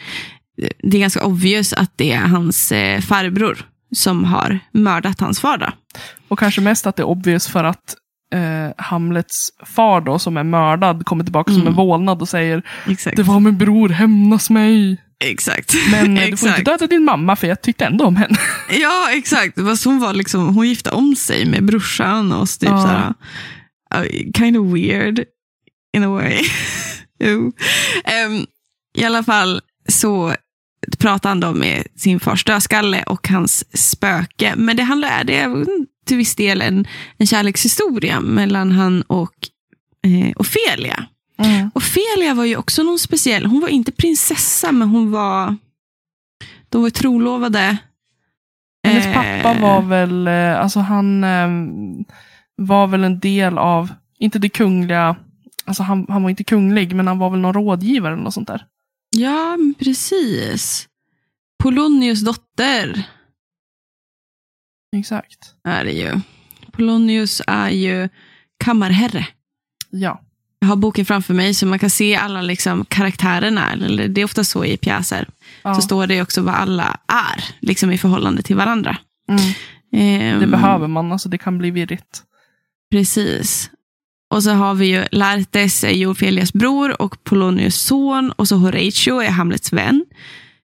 [0.82, 5.58] det är ganska obvious att det är hans eh, farbror som har mördat hans far.
[5.58, 5.66] Då.
[6.28, 7.96] Och kanske mest att det är obvious för att
[8.34, 11.70] eh, Hamlets far då, som är mördad, kommer tillbaka som Mm.
[11.72, 13.16] en vålnad och säger Exakt.
[13.16, 14.96] Det var min bror, hämnas mig.
[15.24, 15.74] Exakt.
[15.90, 18.36] Men eh, du får inte döda din mamma för jag tyckte ändå om henne.
[18.70, 19.54] Ja, exakt.
[19.60, 22.82] Fast hon, var liksom, hon gifte om sig med brorsan och så typ Ja.
[22.82, 23.14] såhär,
[24.04, 25.24] uh, kind of weird
[25.96, 26.40] in a way.
[28.04, 28.46] Em,
[28.98, 30.34] I alla fall så
[30.98, 34.54] pratar han med sin fars dödskalle och hans spöke.
[34.56, 35.66] Men det handlar det är
[36.06, 39.34] till viss del en, en kärlekshistoria mellan han och
[40.06, 41.06] eh, Ofelia.
[41.74, 43.46] Ofelia var ju också någon speciell.
[43.46, 45.56] Hon var inte prinsessa, men hon var...
[46.68, 47.78] De var trolovade.
[48.86, 52.04] Hennes Eh, pappa var väl, eh, alltså han ehm,
[52.56, 53.88] var väl en del av,
[54.18, 55.16] inte det kungliga,
[55.64, 58.48] alltså han, han var inte kunglig, men han var väl någon rådgivare eller något sånt
[58.48, 58.66] där.
[59.16, 60.88] Ja, precis.
[61.62, 63.02] Polonius dotter
[64.96, 65.54] Exakt.
[65.64, 66.20] är det ju.
[66.72, 68.08] Polonius är ju
[68.64, 69.26] kammarherre.
[69.90, 70.20] Ja.
[70.58, 73.72] jag har boken framför mig så man kan se alla liksom karaktärerna.
[73.72, 75.28] Eller det är ofta så i pjäser.
[75.62, 75.74] Ja.
[75.74, 78.96] Så står det också vad alla är liksom i förhållande till varandra.
[79.28, 79.42] Mm.
[79.92, 82.22] Ehm, Det behöver man, alltså det kan bli virrigt.
[82.90, 83.70] Precis.
[84.30, 86.06] Och så har vi ju Laertes är ju
[86.52, 88.30] bror och Polonius son.
[88.30, 90.04] Och så Horatio är Hamlets vän.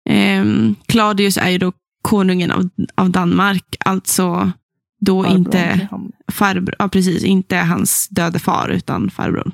[0.09, 3.77] Ehm, Claudius är ju då konungen av, av Danmark.
[3.85, 4.53] Alltså
[5.01, 5.89] då Farbrorn inte
[6.33, 9.53] farbror, ja precis, inte hans döde far utan farbrorn.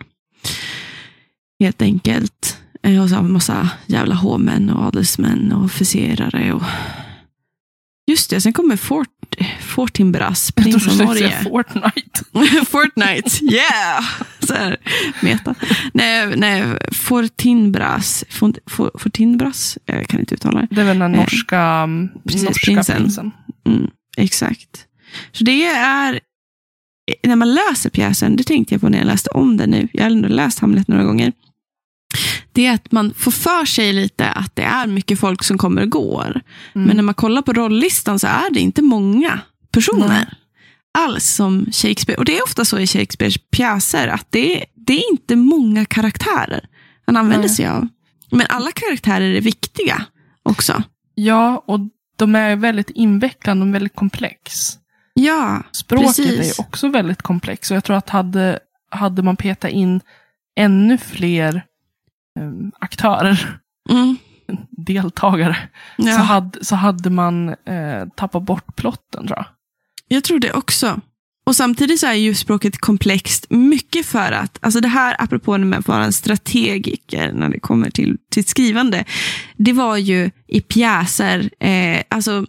[1.61, 2.59] Helt enkelt.
[2.83, 6.53] Eh, Och så har vi massa jävla hovmän och adelsmän och officerare.
[6.53, 6.62] Och...
[8.14, 9.09] Just det, sen kommer Fort,
[9.61, 11.38] Fortinbras, prins av Norge.
[11.42, 12.64] Fortnite.
[12.70, 14.05] Fortnite, yeah!
[14.40, 14.77] Så här,
[15.22, 15.55] meta.
[15.94, 20.68] Nej, nej Fortinbras, Fort, For- Fortinbras, jag kan inte uttala det.
[20.70, 21.88] Det är väl den Eh, norska,
[22.24, 22.96] precis, norska prinsen.
[22.96, 23.31] prinsen.
[23.66, 24.87] Mm, exakt.
[25.33, 26.20] Så det är,
[27.27, 30.03] när man läser pjäsen, det tänkte jag på när jag läste om den nu, jag
[30.05, 31.33] har ändå läst Hamlet några gånger,
[32.55, 35.83] det är att man får för sig lite att det är mycket folk som kommer
[35.83, 36.40] och går.
[36.75, 36.87] Mm.
[36.87, 39.40] Men när man kollar på rolllistan så är det inte många
[39.73, 40.27] personer Nej.
[40.99, 42.19] alls som Shakespeare.
[42.19, 46.69] Och det är ofta så i Shakespeares pjäser att det, det är inte många karaktärer
[47.07, 47.57] han använder Nej.
[47.57, 47.88] sig av.
[48.31, 50.05] Men alla karaktärer är viktiga
[50.43, 50.83] också.
[51.14, 51.81] Ja, och
[52.17, 54.73] de är väldigt invecklade och väldigt komplex.
[55.14, 56.59] Ja, Språket Precis.
[56.59, 57.71] är också väldigt komplext.
[57.71, 58.59] Och jag tror att hade,
[58.90, 60.01] hade man petat in
[60.57, 61.62] ännu fler
[62.79, 63.59] aktörer,
[63.90, 64.16] mm,
[64.70, 65.57] deltagare,
[65.97, 66.16] så, ja.
[66.16, 69.47] hade, så hade man eh, tappat bort plotten tror jag.
[70.09, 71.01] jag tror det också.
[71.47, 75.79] Och samtidigt så är ju språket komplext mycket för att, alltså det här apropå med
[75.79, 79.05] att vara en strategiker när det kommer till, till skrivande,
[79.57, 82.47] det var ju i pjäser, eh, alltså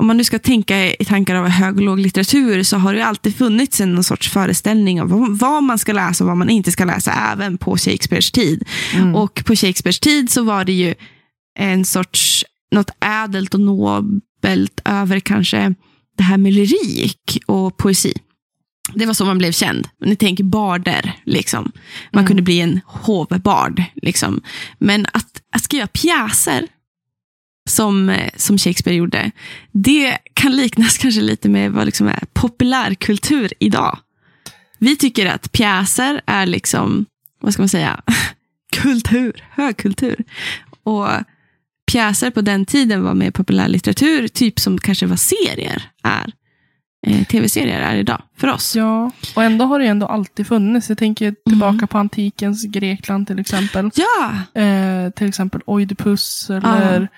[0.00, 2.98] om man nu ska tänka i tankar av hög och låg litteratur så har det
[2.98, 6.72] ju alltid funnits en sorts föreställning vad- vad man ska läsa och vad man inte
[6.72, 8.64] ska läsa, även på Shakespeares tid.
[8.94, 9.14] Mm.
[9.14, 10.94] Och på Shakespeares tid så var det ju
[11.58, 12.90] en sorts, något
[13.24, 15.74] ädelt och nobelt över kanske
[16.16, 18.12] det här med lyrik och poesi.
[18.94, 19.88] Det var så man blev känd.
[20.04, 21.72] Ni tänker barder, liksom.
[22.12, 22.26] Man Mm.
[22.26, 23.82] kunde bli en hovbard.
[24.02, 24.40] Liksom.
[24.78, 26.66] Men att, att skriva pjäser,
[27.70, 29.30] som, eh, som Shakespeare gjorde,
[29.72, 33.98] det kan liknas kanske lite med vad liksom är populärkultur idag.
[34.78, 37.06] Vi tycker att pjäser är liksom,
[37.40, 38.00] vad ska man säga,
[38.76, 40.24] kultur, högkultur.
[40.82, 41.08] Och
[41.92, 46.32] pjäser på den tiden var mer populärlitteratur, typ som kanske var serier är.
[47.06, 48.76] Eh, Tv-serier är idag, för oss.
[48.76, 50.88] Ja, och ändå har det ändå alltid funnits.
[50.88, 53.90] Jag tänker tillbaka på antikens Grekland till exempel.
[53.94, 57.08] Ja, Eh, till exempel Oidipus eller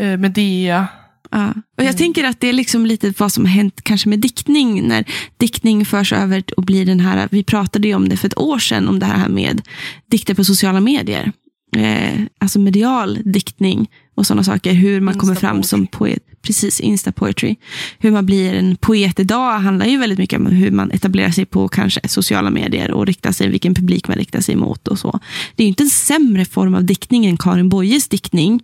[0.00, 0.86] eh, Medea.
[1.30, 1.48] Ja.
[1.48, 1.96] Och jag Mm.
[1.96, 5.04] tänker att det är liksom lite vad som har hänt kanske med diktning, när
[5.36, 8.58] diktning förs över och blir den här, vi pratade ju om det för ett år
[8.58, 9.62] sedan, om det här med
[10.10, 11.32] dikter på sociala medier.
[11.76, 16.22] Eh, alltså medial diktning och sådana saker, hur man kommer fram som poet.
[16.42, 17.56] Precis, insta-poetry.
[17.98, 21.44] Hur man blir en poet idag handlar ju väldigt mycket om hur man etablerar sig
[21.44, 25.20] på kanske sociala medier och riktar sig, vilken publik man riktar sig mot och så.
[25.56, 28.62] Det är ju inte en sämre form av diktning än Karin Boyes diktning,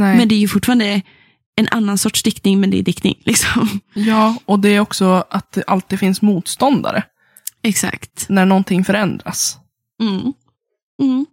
[0.00, 0.16] Nej.
[0.16, 1.02] men det är ju fortfarande
[1.56, 3.18] en annan sorts diktning, men det är diktning.
[3.24, 3.80] Liksom.
[3.94, 7.02] Ja, och det är också att det alltid finns motståndare
[7.62, 8.26] Exakt.
[8.28, 9.58] när någonting förändras.
[10.02, 10.32] Mm.
[11.02, 11.26] Mm.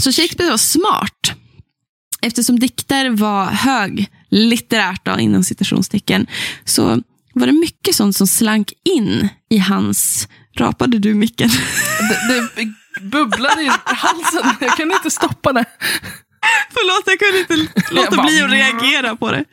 [0.00, 1.32] Så Shakespeare var smart.
[2.22, 6.26] Eftersom dikter var hög litterärt då, inom citationstecken,
[6.64, 7.02] så
[7.34, 10.28] var det mycket sånt som slank in i hans...
[10.56, 11.50] Rapade du micken?
[12.28, 14.56] Det, det bubblade i halsen.
[14.60, 15.64] Jag kunde inte stoppa det.
[16.70, 19.44] Förlåt, jag kunde inte låta Jag bli att reagera på det.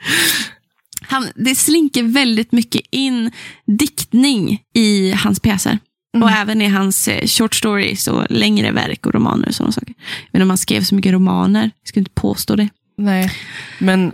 [1.02, 3.32] Han, det slinker väldigt mycket in
[3.66, 5.80] diktning i hans pjäser.
[6.16, 6.24] Mm.
[6.24, 9.94] Och även i hans eh, short stories och längre verk och romaner och sådana saker.
[10.32, 12.70] Men om han skrev så mycket romaner, jag ska inte påstå det.
[12.98, 13.32] Nej,
[13.80, 14.14] men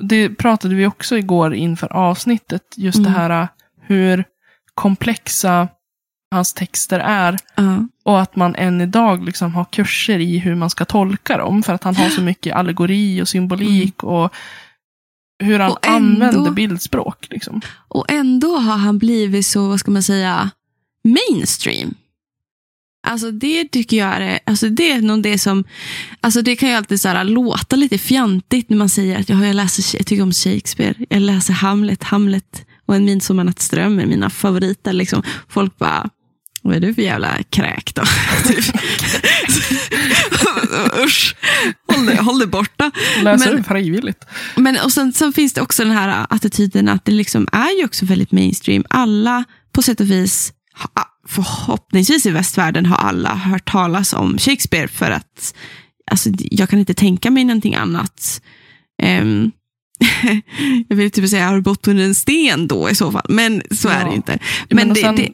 [0.00, 2.62] det pratade vi också igår inför avsnittet.
[2.76, 3.12] Just Mm.
[3.12, 3.48] det här uh,
[3.86, 4.24] hur
[4.74, 5.68] komplexa
[6.30, 7.36] hans texter är.
[7.54, 7.86] Ja.
[8.04, 11.62] Och att man än idag liksom har kurser i hur man ska tolka dem.
[11.62, 14.02] För att han har så mycket allegori och symbolik.
[14.04, 14.32] Och
[15.38, 15.72] hur han Mm.
[15.72, 17.26] Och ändå- använder bildspråk.
[17.30, 17.60] Liksom.
[17.88, 20.50] Och ändå har han blivit så, vad ska man säga,
[21.04, 21.94] mainstream.
[23.08, 25.64] Alltså det tycker jag är, alltså det är nog det som,
[26.20, 29.46] alltså det kan ju alltid så här låta lite fjantigt när man säger att jag,
[29.46, 34.30] jag, läser, jag tycker om Shakespeare, jag läser Hamlet, Hamlet och En midsommarnattsdröm är mina
[34.30, 34.92] favoriter.
[34.92, 35.22] Liksom.
[35.48, 36.08] Folk bara,
[36.66, 38.02] vad är du för jävla kräk då?
[38.48, 38.64] Typ.
[41.04, 41.36] Usch,
[41.92, 42.90] håll dig, håll dig borta.
[43.22, 44.24] Läser Men- frivilligt.
[44.56, 47.84] Men och sen, sen finns det också den här attityden att det liksom är ju
[47.84, 48.84] också väldigt mainstream.
[48.90, 50.52] Alla på sätt och vis,
[51.28, 55.54] förhoppningsvis i västvärlden har alla hört talas om Shakespeare för att
[56.10, 58.40] alltså, jag kan inte tänka mig någonting annat.
[59.02, 59.52] Um,
[60.88, 63.26] jag vill typ säga, har du bott under en sten då i så fall?
[63.28, 63.94] Men så Ja.
[63.94, 64.38] är det inte.
[64.68, 65.30] Men Men det, sen- det,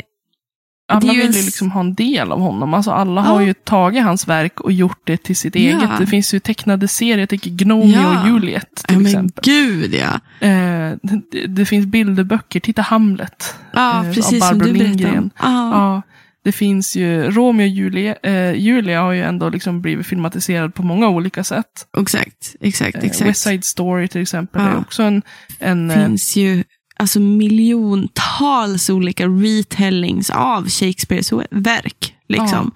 [0.92, 2.74] Alla vill ju liksom ha en del av honom.
[2.74, 3.24] Alltså alla Ja.
[3.26, 5.61] har ju tagit hans verk och gjort det till sitt Ja.
[5.61, 5.90] eget.
[5.98, 8.20] Det finns ju tecknade serier, jag tänker Gnomeo Ja.
[8.22, 9.42] och Juliet till men exempel.
[9.44, 10.20] gud ja.
[10.48, 10.92] Eh,
[11.33, 13.55] det, det finns bilderböcker, titta Hamlet.
[13.72, 14.96] Ja, Eh, av precis som Barbro du berättade om.
[14.98, 15.31] Lindgren.
[15.42, 16.02] Ja.
[16.44, 20.83] Det finns ju, Romeo och Julia, eh, Julia har ju ändå liksom blivit filmatiserad på
[20.83, 21.87] många olika sätt.
[21.98, 23.31] Exakt, exakt, Eh, exakt.
[23.31, 25.22] West Side Story till exempel är också en,
[25.59, 26.64] en eh, finns ju
[26.96, 32.14] alltså miljontals olika retellings av Shakespeares verk.
[32.28, 32.70] Liksom.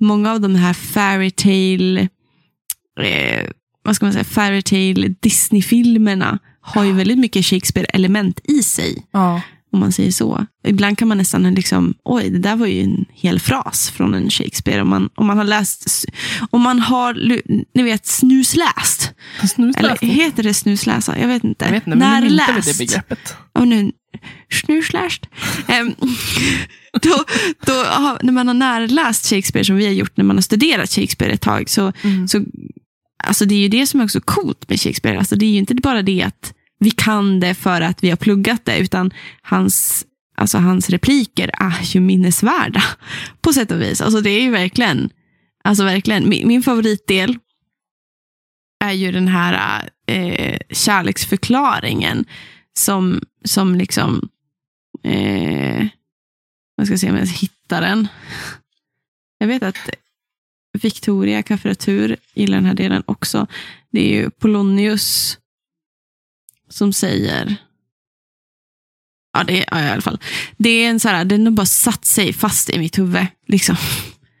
[0.00, 2.08] Många av de här fairytale,
[3.00, 3.50] eh,
[3.82, 9.06] vad ska man säga, fairytale Disney-filmerna har ju väldigt mycket Shakespeare-element i sig.
[9.10, 9.40] ja,
[9.72, 10.46] Om man säger så.
[10.66, 14.30] Ibland kan man nästan liksom, oj, det där var ju en hel fras från en
[14.30, 14.82] Shakespeare.
[14.82, 16.04] Om man, om man har läst,
[16.50, 17.14] om man har,
[17.74, 19.12] ni vet, snusläst.
[19.76, 21.18] Eller heter det snusläsa?
[21.18, 21.64] Jag vet inte.
[21.64, 22.78] Jag vet inte, men nu myntar vi det Närläst.
[22.78, 23.36] begreppet.
[23.52, 23.92] Och nu,
[24.66, 25.26] snusläst.
[27.02, 27.24] Då,
[27.66, 27.72] då,
[28.22, 31.40] när man har närläst Shakespeare, som vi har gjort när man har studerat Shakespeare ett
[31.40, 32.28] tag, så, Mm.
[32.28, 32.44] så
[33.24, 35.18] alltså det är ju det som är också coolt med Shakespeare.
[35.18, 38.16] Alltså det är ju inte bara det att vi kan det för att vi har
[38.16, 39.10] pluggat det, utan
[39.42, 42.82] hans, alltså hans repliker är ju minnesvärda
[43.40, 44.00] på sätt och vis.
[44.00, 45.10] Alltså det är ju verkligen,
[45.64, 47.38] alltså verkligen min, min favoritdel
[48.84, 52.24] är ju den här eh, kärleksförklaringen
[52.78, 54.28] som, som liksom,
[55.02, 55.86] eh,
[56.76, 58.08] vad ska jag om jag hittar den.
[59.40, 59.90] Jag vet att
[60.82, 63.46] Victoria Kafferatur gillar den här delen också.
[63.90, 65.38] Det är ju Polonius
[66.68, 67.56] som säger,
[69.32, 70.18] ja det är ja, i alla fall,
[70.56, 73.26] det är en så här, den har bara satt sig fast i mitt huvud.
[73.46, 73.76] Liksom.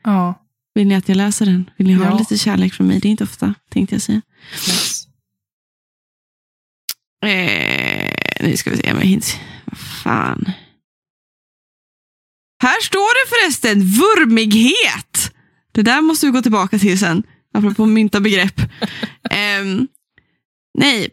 [0.04, 1.70] Ja, Vill ni att jag läser den?
[1.76, 2.18] Vill ni ha Ja.
[2.18, 3.00] lite kärlek från mig?
[3.00, 4.22] Det är inte ofta, tänkte jag säga.
[4.68, 5.04] yes.
[7.24, 8.10] Eh,
[8.40, 9.36] nu ska vi se om jag hinns.
[9.64, 10.50] Vad fan.
[12.62, 15.34] Här står det förresten vurmighet.
[15.72, 17.22] Det där måste vi gå tillbaka till sen.
[17.54, 18.60] Apropå mynta begrepp.
[19.30, 19.88] Ehm,
[20.78, 21.08] nej.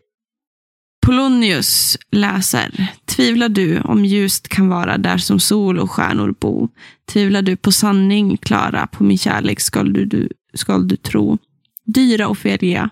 [1.06, 2.88] Polonius läser.
[3.06, 6.70] Tvivlar du om ljust kan vara där som sol och stjärnor bo?
[7.12, 11.38] Tvivlar du på sanning, Klara, på min kärlek skall du, du, skall du tro.
[11.86, 12.89] Dyra Ofelia,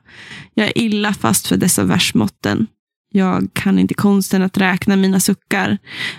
[0.53, 2.67] jag är illa fast för dessa versmåtten.
[3.11, 5.77] Jag kan inte konsten att räkna mina suckar.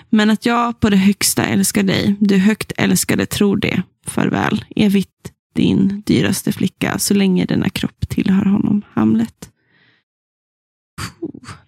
[0.09, 3.81] Men att jag på det högsta älskar dig, du högt älskade tror det.
[4.07, 8.81] Farväl, evigt din dyraste flicka, så länge denna kropp tillhör honom.
[8.93, 9.49] Hamlet.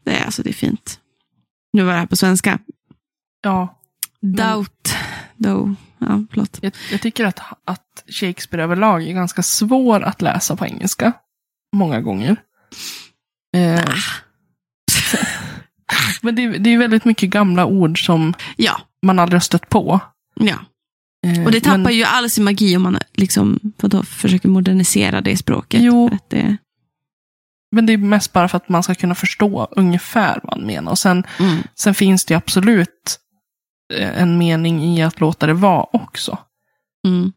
[0.04, 1.00] Det är alltså, det är fint.
[1.74, 2.60] Nu var det här på svenska.
[3.42, 3.74] Ja,
[4.22, 4.96] Doubt,
[5.44, 5.72] though.
[6.00, 6.60] Ja, förlåt.
[6.62, 11.14] jag, jag tycker att, att Shakespeare överlag är ganska svår att läsa på engelska.
[11.76, 12.38] Många gånger.
[13.56, 13.86] Eh,
[16.22, 19.70] men det, är- det är väldigt mycket gamla ord som Ja, man aldrig har stött
[19.70, 20.00] på.
[20.36, 20.56] ja.
[21.28, 25.22] Eh, Och det tappar men, ju all sin magi om man liksom, vadå, försöker modernisera
[25.22, 25.82] det språket.
[25.82, 26.10] Jo.
[26.30, 26.58] Det,
[27.72, 30.92] men det är mest bara för att man ska kunna förstå ungefär vad han menar.
[30.92, 31.58] Och sen, mm.
[31.76, 33.20] sen finns det absolut
[33.94, 36.38] eh, en mening i att låta det vara också.
[37.08, 37.32] Mm.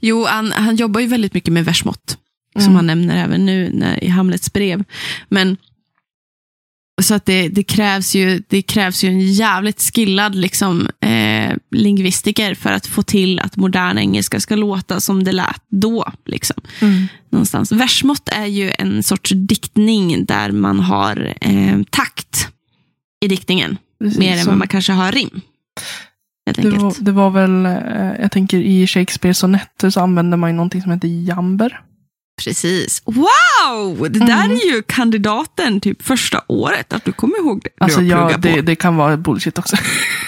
[0.00, 2.18] Jo, han, han jobbar ju väldigt mycket med versmått.
[2.54, 2.76] Som Mm.
[2.76, 4.84] han nämner även nu när, i Hamlets brev.
[5.28, 5.56] Men
[7.02, 11.31] så att det, det, krävs ju, det krävs ju en jävligt skillad liksom, eh,
[11.70, 16.12] lingvistiker för att få till att modern engelska ska låta som det lät då.
[16.26, 17.06] Liksom, Mm.
[17.30, 17.72] någonstans.
[17.72, 22.48] Versmått är ju en sorts diktning där man har eh, takt
[23.24, 23.78] i diktningen.
[23.98, 25.40] Precis, mer än vad man kanske har rim.
[26.56, 30.56] Det var, det var väl, eh, jag tänker i Shakespeares sonetter så använder man ju
[30.56, 31.80] någonting som heter jamber.
[32.44, 33.02] Precis.
[33.04, 34.10] Wow!
[34.10, 34.52] Det där Mm.
[34.56, 37.70] är ju kandidaten typ första året, att du kommer ihåg det.
[37.78, 39.76] Du Alltså ja, det, det kan vara bullshit också.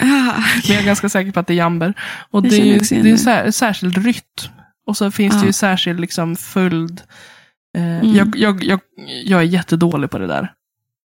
[0.01, 1.93] Ah, Men jag är ganska säker på att det är jamber.
[2.31, 3.17] Och Jag det är ju det är det.
[3.17, 4.51] sär, särskild rytm.
[4.87, 5.45] Och så finns det Ja.
[5.45, 7.01] ju särskild liksom följd.
[7.77, 8.15] Eh, Mm.
[8.15, 8.79] jag, jag, jag,
[9.25, 10.51] jag är jättedålig på det där.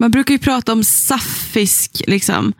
[0.02, 2.52] Man brukar ju prata om saffisk liksom,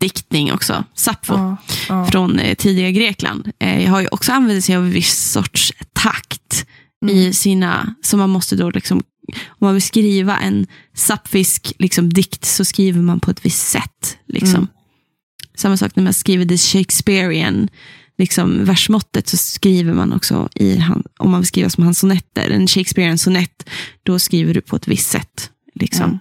[0.00, 0.84] diktning också.
[0.94, 1.34] Sappho.
[1.34, 1.56] Ja,
[1.88, 2.06] ja.
[2.06, 3.52] Från eh, tidiga Grekland.
[3.60, 6.66] Eh, jag har ju också använt sig av viss sorts takt
[7.02, 7.16] Mm.
[7.16, 9.02] i sina, som man måste då liksom,
[9.48, 14.18] om man vill skriva en sapfisk liksom, dikt så skriver man på ett visst sätt.
[14.26, 14.54] Liksom.
[14.54, 14.68] Mm.
[15.54, 17.68] Samma sak när man skriver the Shakespearean
[18.18, 22.50] liksom, versmåttet så skriver man också i, han, om man vill skriva som hans sonetter,
[22.50, 23.68] en Shakespearean sonett,
[24.02, 25.50] då skriver du på ett visst sätt.
[25.74, 26.04] Liksom.
[26.04, 26.18] Mm.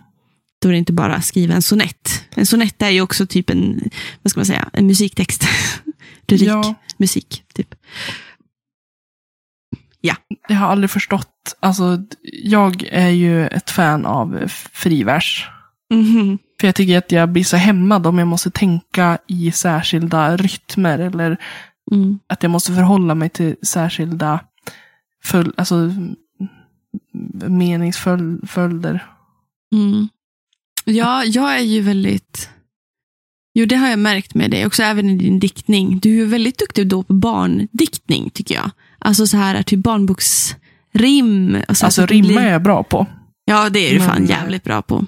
[0.61, 2.23] Då är det inte bara att skriva en sonett.
[2.29, 3.89] En sonett är ju också typ en,
[4.21, 5.47] vad ska man säga, en musiktext.
[6.27, 6.75] lyrik, Ja.
[6.97, 7.75] musik, typ.
[10.47, 11.97] Jag har aldrig förstått, alltså
[12.43, 14.43] jag är ju ett fan av
[14.73, 15.47] frivers.
[15.93, 16.37] Mhm.
[16.59, 20.99] För jag tycker att jag blir så hämmad om jag måste tänka i särskilda rytmer
[20.99, 21.37] eller
[21.91, 22.19] Mm.
[22.27, 24.39] att jag måste förhålla mig till särskilda
[25.23, 25.93] föl, alltså,
[27.47, 29.05] meningsföljder.
[29.73, 30.07] Mm.
[30.85, 32.49] Ja, jag är ju väldigt...
[33.53, 35.99] Jo, det har jag märkt med dig också, även i din diktning.
[35.99, 38.71] Du är väldigt duktig då på barndiktning, tycker jag.
[39.07, 41.57] Alltså så här, typ barnboksrim.
[41.67, 43.05] Alltså så att det rimma blir- är jag bra på.
[43.45, 45.05] Ja, det är du Men- fan jävligt bra på.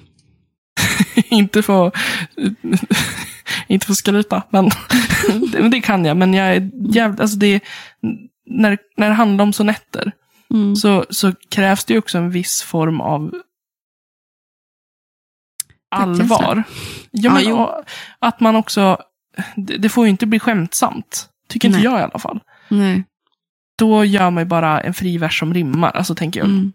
[1.28, 1.92] inte få
[3.68, 4.70] inte få skryta, men
[5.52, 6.16] det, det kan jag.
[6.16, 7.60] Men jag är jävligt, alltså det,
[8.46, 10.12] när, när det handlar om sonetter
[10.54, 10.76] Mm.
[10.76, 13.34] så, så krävs det ju också en viss form av
[15.90, 16.62] allvar.
[17.10, 17.84] Ja, men, Ja,
[18.18, 18.98] att man också,
[19.56, 21.28] det, det får ju inte bli skämtsamt.
[21.48, 21.84] Tycker inte Nej.
[21.84, 22.40] jag i alla fall.
[22.68, 23.04] Nej.
[23.80, 26.48] Då gör man ju bara en fri vers som rimmar, alltså tänker jag.
[26.48, 26.72] Mm.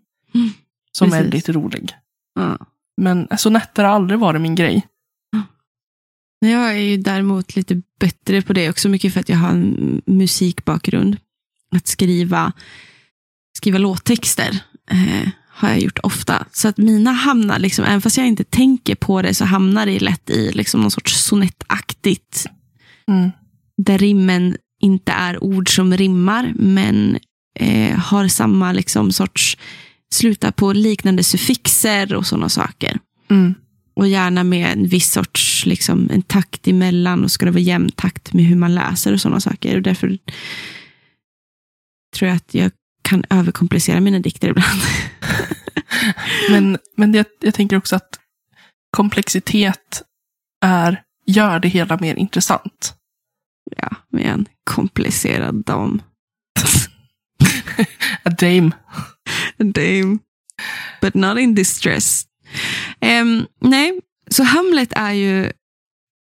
[0.91, 1.33] som är precis.
[1.33, 1.95] lite rolig.
[2.35, 2.57] Ja.
[3.01, 4.87] Men sonetter har aldrig varit min grej.
[6.39, 10.01] Jag är ju däremot lite bättre på det också, mycket för att jag har en
[10.05, 11.17] musikbakgrund.
[11.71, 12.51] Att skriva,
[13.57, 14.59] skriva låttexter
[14.91, 16.45] eh, har jag gjort ofta.
[16.51, 19.99] Så att mina hamnar, liksom, även fast jag inte tänker på det, så hamnar det
[19.99, 22.45] lätt i liksom, någon sorts sonettaktigt.
[23.07, 23.31] Mm.
[23.77, 27.17] Där rimmen inte är ord som rimmar, men
[27.59, 29.57] eh, har samma liksom, sorts,
[30.13, 32.99] slutar på liknande suffixer och sådana saker.
[33.29, 33.55] Mm.
[33.93, 37.91] Och gärna med en viss sorts liksom, en takt emellan och ska det vara jämn
[37.91, 39.75] takt med hur man läser och sådana saker.
[39.75, 40.17] Och därför
[42.15, 42.71] tror jag att jag
[43.01, 44.81] kan överkomplicera mina dikter ibland.
[46.49, 48.19] Men, men det, jag tänker också att
[48.91, 50.01] komplexitet
[50.61, 52.95] är, gör det hela mer intressant.
[53.77, 56.01] Ja, med en komplicerad dam.
[58.23, 58.71] A dame.
[59.57, 60.17] Dame.
[61.01, 62.25] But not in distress.
[62.99, 63.99] Em, nej,
[64.31, 65.51] så Hamlet är ju,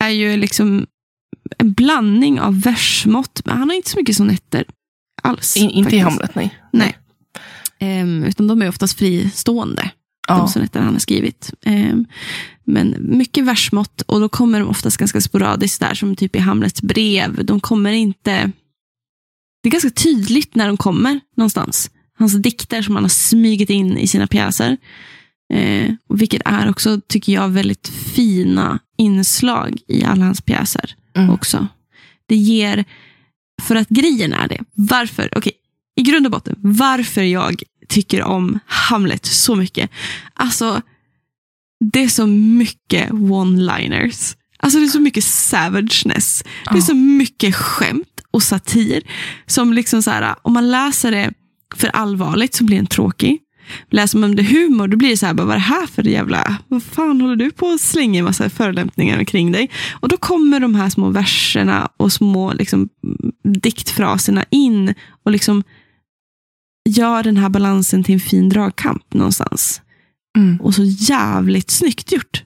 [0.05, 0.86] är ju liksom
[1.59, 4.64] en blandning av versmått, men han har inte så mycket sonetter
[5.22, 5.57] alls.
[5.57, 5.99] In, inte i.
[5.99, 6.59] Hamlet, nej.
[6.72, 6.99] Nej.
[7.78, 9.90] Em, utan de är oftast fristående,
[10.28, 10.36] Ja.
[10.36, 11.55] de sonetter han har skrivit.
[11.64, 12.07] Em,
[12.65, 16.83] men mycket versmått och då kommer de oftast ganska sporadiskt där, som typ i Hamlets
[16.83, 17.45] brev.
[17.45, 18.53] De kommer inte...
[19.62, 21.91] Det är ganska tydligt när de kommer någonstans.
[22.19, 24.77] Hans dikter som han har smugit in i sina pjäser.
[25.55, 31.31] Eh, och vilket är också, tycker jag, väldigt fina inslag i alla hans pjäser Mm.
[31.31, 31.67] också.
[32.27, 32.85] Det ger,
[33.62, 35.53] för att grejen är det, varför, okej,
[35.97, 39.91] i grund och botten, varför jag tycker om Hamlet så mycket.
[40.35, 40.83] Alltså,
[41.81, 44.37] det är så mycket one-liners.
[44.59, 46.45] Alltså det är så mycket savageness.
[46.72, 49.03] Det är så mycket skämt och satir.
[49.47, 51.33] Som liksom så här, om man läser det
[51.75, 53.39] för allvarligt så blir den tråkig.
[53.91, 56.03] Läser man det humor då blir det så här, bara, vad är det här för
[56.03, 59.70] jävla, vad fan håller du på att slänga en massa förolämpningar kring dig?
[60.01, 62.89] Och då kommer de här små verserna och små liksom,
[63.45, 64.95] diktfraserna in
[65.25, 65.62] och liksom
[66.89, 69.81] gör den här balansen till en fin dragkamp någonstans.
[70.37, 70.61] Mm.
[70.61, 72.43] Och så jävligt snyggt gjort.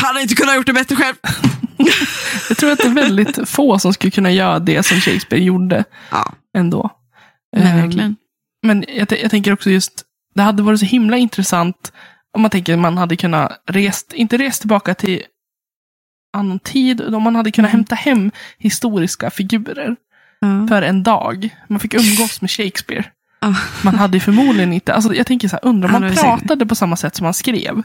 [0.00, 1.16] Han har inte kunnat gjort det bättre själv.
[2.48, 5.84] Jag tror att det är väldigt få som skulle kunna göra det som Shakespeare gjorde
[6.10, 6.90] Ja, ändå.
[7.56, 8.16] men Ehm, verkligen.
[8.66, 11.92] Men jag, jag tänker också just, det hade varit så himla intressant
[12.36, 15.22] om man tänker att man hade kunnat rest, inte rest tillbaka till
[16.36, 17.78] annan tid, om man hade kunnat Mm.
[17.78, 19.96] hämta hem historiska figurer
[20.40, 20.66] Ja.
[20.68, 21.56] för en dag.
[21.68, 23.04] Man fick umgås med Shakespeare.
[23.82, 26.74] Man hade ju förmodligen inte, alltså jag tänker så här, undrar om Han pratade på
[26.74, 27.82] samma sätt som han skrev.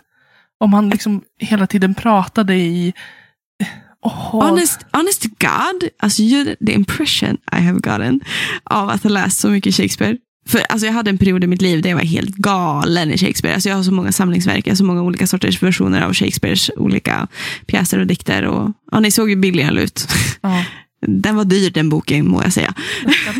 [0.59, 2.93] Om han liksom hela tiden pratade i...
[4.01, 6.21] Åh, Honest, honest to God, alltså
[6.65, 8.21] the impression I have gotten
[8.63, 10.17] av att ha läst så mycket Shakespeare.
[10.47, 13.17] För alltså, jag hade en period i mitt liv där jag var helt galen i
[13.17, 13.53] Shakespeare.
[13.53, 16.71] Alltså, jag har så många samlingsverk, jag har så många olika sorters versioner av Shakespeares
[16.77, 17.27] olika
[17.65, 18.43] pjäser och dikter.
[18.43, 20.07] Och, ja, ni såg ju billigare ut.
[20.41, 20.63] ja,
[21.07, 22.73] Den var dyr den boken, må jag säga.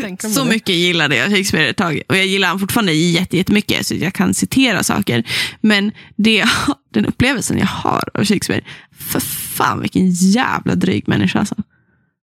[0.00, 0.50] jag Så det.
[0.50, 2.00] mycket gillade jag Shakespeare ett tag.
[2.08, 5.24] Och jag gillar han fortfarande jätte- jättemycket, så jag kan citera saker.
[5.60, 6.44] Men det,
[6.94, 8.64] den upplevelsen jag har av Shakespeare,
[8.98, 11.54] för fan vilken jävla dryg människa alltså.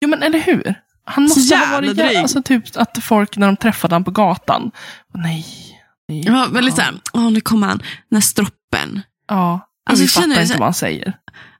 [0.00, 0.74] Jo men eller hur?
[1.04, 2.10] Han Så måste ha jävla varit dryg.
[2.16, 4.70] jä- alltså, typ att folk när de träffade honom på gatan.
[5.14, 5.46] Nej.
[6.08, 9.00] nej Ja, väldigt såhär, åh nu kommer han, den här stroppen.
[9.28, 9.68] Ja.
[9.90, 11.12] Alltså, vi fattar så- inte vad han säger.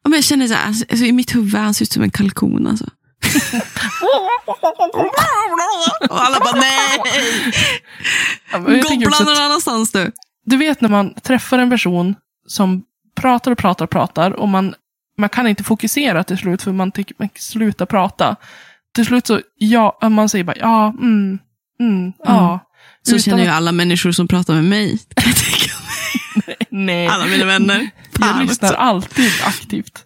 [0.03, 2.66] Ja, men jag känner såhär, alltså, i mitt huvud han ser ut som en kalkon
[2.66, 2.87] alltså.
[6.11, 6.99] Och alla bara nej,
[8.53, 10.12] Ja, jag gobbla någon annanstans du.
[10.47, 12.14] du vet när man träffar en person
[12.47, 12.83] som
[13.16, 14.75] pratar och pratar och pratar och man,
[15.19, 18.37] man kan inte fokusera till slut för man tycker man slutar prata.
[18.95, 21.39] till slut så, ja, man säger bara ja, mm,
[21.81, 22.61] mm, ja.
[23.03, 24.99] Så Utan känner ju alla människor som pratar med mig.
[25.16, 25.35] Jag.
[26.71, 27.91] Nej, Alla mina vänner.
[28.12, 28.81] jag Fan lyssnar också.
[28.81, 30.05] alltid aktivt.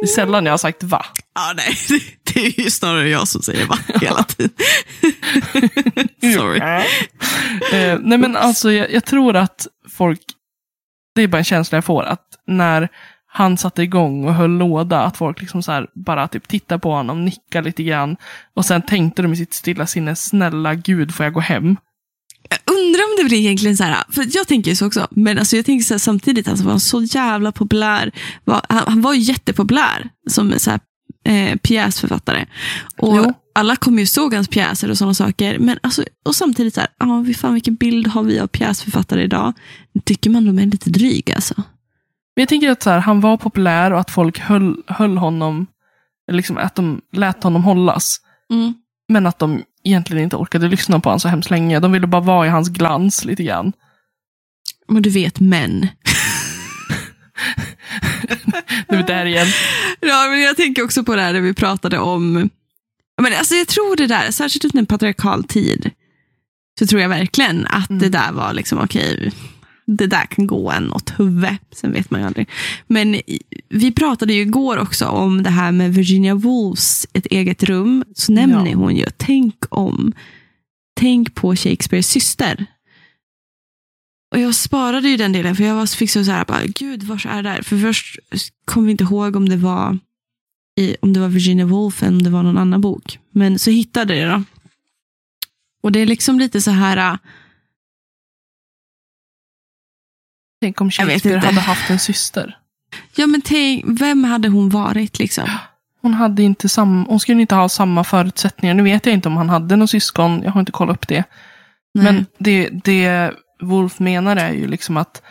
[0.00, 1.06] Det är sällan jag har sagt va.
[1.34, 1.74] Ja, nej.
[1.88, 2.02] Det,
[2.34, 4.50] det är ju snarare jag som säger va hela tiden.
[6.34, 6.60] Sorry.
[7.72, 10.20] eh, nej men alltså jag, jag tror att folk,
[11.14, 12.88] det är bara en känsla jag får, att när
[13.30, 17.24] han satte igång och höll låda, att folk liksom så bara typ tittar på honom,
[17.24, 18.16] nickar lite grann.
[18.54, 21.76] Och sen tänkte de i sitt stilla sinne, snälla gud får jag gå hem?
[22.48, 25.38] Jag undrar om det blir egentligen så här, för jag tänker ju så också, men
[25.38, 28.12] alltså jag tänker så här, samtidigt, alltså var han så jävla populär.
[28.44, 30.80] Var, han, han var ju jättepopulär som så här,
[31.24, 32.46] eh, pjäsförfattare.
[32.96, 33.32] Och Jo.
[33.54, 35.58] alla kommer ju såg hans pjäser och sådana saker.
[35.58, 39.52] Men alltså, och samtidigt, så här, ah, fan, vilken bild har vi av pjäsförfattare idag?
[40.04, 41.54] Tycker man de är lite dryga alltså?
[42.36, 45.66] Men jag tänker att så här, han var populär och att folk höll, höll honom,
[46.32, 48.20] liksom att de lät honom hållas.
[48.52, 48.74] Mm.
[49.08, 51.80] Men att de egentligen inte orkade lyssna på honom så hemskt länge.
[51.80, 53.72] De ville bara vara i hans glans lite grann.
[54.88, 55.88] Men du vet, män.
[58.88, 59.46] Nu är där igen.
[60.00, 62.50] Ja, men jag tänker också på det här där vi pratade om...
[63.22, 65.90] Men alltså jag tror det där, särskilt under en patriarkal tid,
[66.78, 68.02] så tror jag verkligen att Mm.
[68.02, 69.32] det där var liksom okej,
[69.96, 71.60] det där kan gå en åt huvudet.
[71.70, 72.48] Sen vet man ju aldrig.
[72.86, 73.20] Men
[73.68, 78.04] vi pratade ju igår också om det här med Virginia Woolfs Ett eget rum.
[78.14, 78.76] Så nämner Ja.
[78.76, 80.12] hon ju, tänk om,
[80.96, 82.66] tänk på Shakespeares syster.
[84.34, 87.26] Och jag sparade ju den delen för jag var, fick så här, bara, gud var
[87.26, 87.62] är det där?
[87.62, 88.18] För först
[88.64, 89.98] kom vi inte ihåg om det var
[90.80, 93.18] i, om det var Virginia Woolf eller om det var någon annan bok.
[93.30, 94.42] Men så hittade jag det då.
[95.82, 97.18] Och det är liksom lite så här,
[100.60, 102.56] Tänk om Shakespeare hade haft en syster.
[103.16, 105.44] ja men tänk, vem hade hon varit liksom?
[106.02, 108.74] Hon, hade inte sam, hon skulle inte ha samma förutsättningar.
[108.74, 110.42] Nu vet jag inte om han hade någon syskon.
[110.42, 111.24] Jag har inte kollat upp det.
[111.94, 112.04] Nej.
[112.04, 115.22] Men det, det Wolf menar är ju liksom att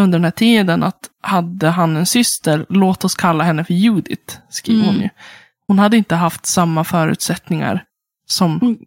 [0.00, 4.36] under den här tiden att hade han en syster, låt oss kalla henne för Judith,
[4.48, 5.02] skriver hon Mm.
[5.02, 5.08] ju.
[5.66, 7.84] Hon hade inte haft samma förutsättningar
[8.26, 8.78] som...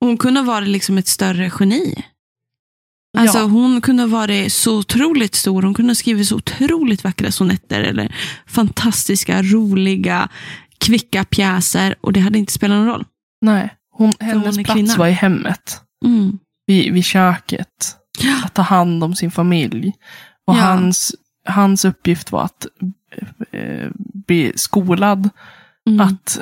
[0.00, 2.04] Hon kunde ha varit liksom ett större geni.
[3.16, 5.62] Alltså ja, hon kunde ha varit så otroligt stor.
[5.62, 8.14] Hon kunde ha skrivit så otroligt vackra sonetter eller
[8.46, 10.28] fantastiska, roliga,
[10.78, 13.04] kvicka pjäser och det hade inte spelat någon roll.
[13.40, 13.72] nej.
[13.98, 14.94] Hon, hennes hon plats kvinna.
[14.96, 15.80] var i hemmet.
[16.04, 16.38] Mm.
[16.66, 17.96] Vid, vid köket.
[18.18, 18.40] Ja.
[18.44, 19.92] Att ta hand om sin familj.
[20.46, 20.60] Och Ja.
[20.60, 21.14] hans,
[21.48, 22.66] hans uppgift var att
[23.52, 23.88] eh,
[24.26, 25.28] bli skolad.
[25.88, 26.00] Mm.
[26.00, 26.38] Att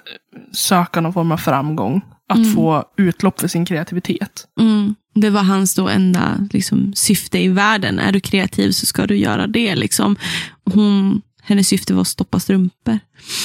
[0.53, 2.01] söka någon form av framgång.
[2.29, 2.55] Att Mm.
[2.55, 4.47] få utlopp för sin kreativitet.
[4.61, 4.95] Mm.
[5.15, 7.99] Det var hans då enda liksom, syfte i världen.
[7.99, 9.75] Är du kreativ så ska du göra det.
[9.75, 10.17] Liksom.
[10.65, 12.99] Hon, hennes syfte var att stoppa strumpor.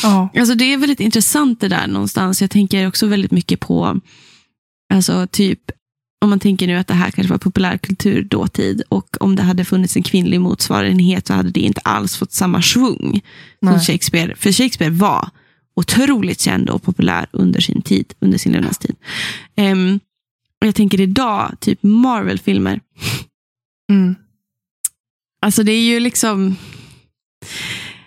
[0.03, 0.29] Ja.
[0.37, 2.41] Alltså, det är väldigt intressant det där någonstans.
[2.41, 3.99] Jag tänker också väldigt mycket på,
[4.93, 5.59] alltså typ,
[6.21, 9.65] om man tänker nu att det här kanske var populärkultur dåtid och om det hade
[9.65, 13.21] funnits en kvinnlig motsvarighet så hade det inte alls fått samma svung
[13.59, 13.79] som Nej.
[13.79, 14.35] Shakespeare.
[14.35, 15.29] För Shakespeare var
[15.75, 18.95] otroligt känd och populär under sin tid, under sin levnadstid.
[19.55, 19.99] Ehm,
[20.61, 22.79] och jag tänker idag, typ Marvel-filmer.
[23.91, 24.15] Mm.
[25.41, 26.55] Alltså det är ju liksom...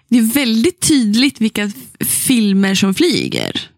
[0.09, 1.71] Det är väldigt tydligt vilka
[2.05, 3.71] filmer som flyger.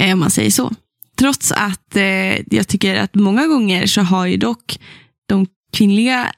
[0.00, 0.72] Eh, Om man säger så.
[1.16, 4.78] Trots att eh, jag tycker att många gånger så har ju dock
[5.28, 6.32] de kvinnliga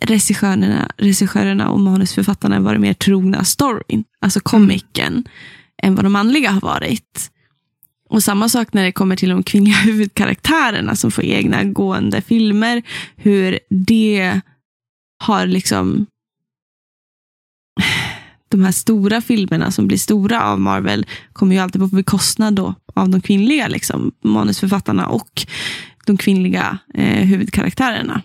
[0.00, 5.24] regissörerna, regissörerna och manusförfattarna varit mer trogna storyn, alltså komiken,
[5.82, 7.30] än vad de manliga har varit.
[8.08, 12.82] Och samma sak när det kommer till de kvinnliga huvudkaraktärerna som får egna gående filmer,
[13.16, 14.40] hur det
[15.24, 16.06] har liksom
[18.48, 22.74] de här stora filmerna som blir stora av Marvel kommer ju alltid på bekostnad då
[22.94, 25.46] av de kvinnliga liksom, manusförfattarna och
[26.06, 28.22] de kvinnliga eh, huvudkaraktärerna.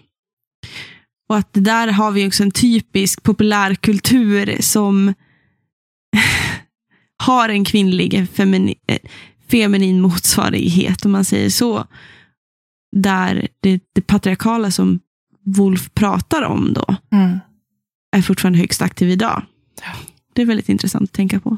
[1.29, 5.13] Och att där har vi också en typisk populärkultur som
[7.23, 8.97] har en kvinnlig eh, femini, eh,
[9.51, 11.85] feminin motsvarighet, om man säger så.
[12.95, 14.99] Där det, det patriarkala som
[15.45, 17.39] Wolf pratar om då Mm.
[18.15, 19.43] är fortfarande högst aktiv idag.
[20.33, 21.57] Det är väldigt intressant att tänka på.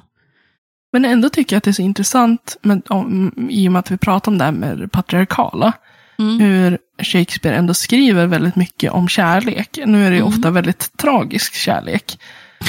[0.93, 3.91] Men ändå tycker jag att det är så intressant, med, om, i och med att
[3.91, 5.73] vi pratar om det här med det patriarkala,
[6.19, 6.39] Mm.
[6.39, 9.79] hur Shakespeare ändå skriver väldigt mycket om kärlek.
[9.85, 10.33] Nu är det ju Mm.
[10.33, 12.19] ofta väldigt tragisk kärlek.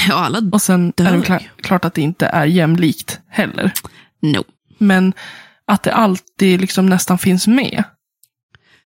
[0.09, 0.39] Ja, alla...
[0.53, 1.11] Och sen är det Dör.
[1.13, 3.73] väl kla- klart att det inte är jämlikt heller.
[4.23, 4.45] No.
[4.87, 5.13] Men
[5.67, 7.85] att det alltid liksom nästan finns med.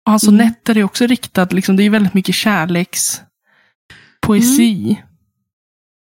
[0.04, 0.38] Hans Mm.
[0.38, 5.02] sonetter är också riktad, liksom, det är väldigt mycket kärlekspoesi.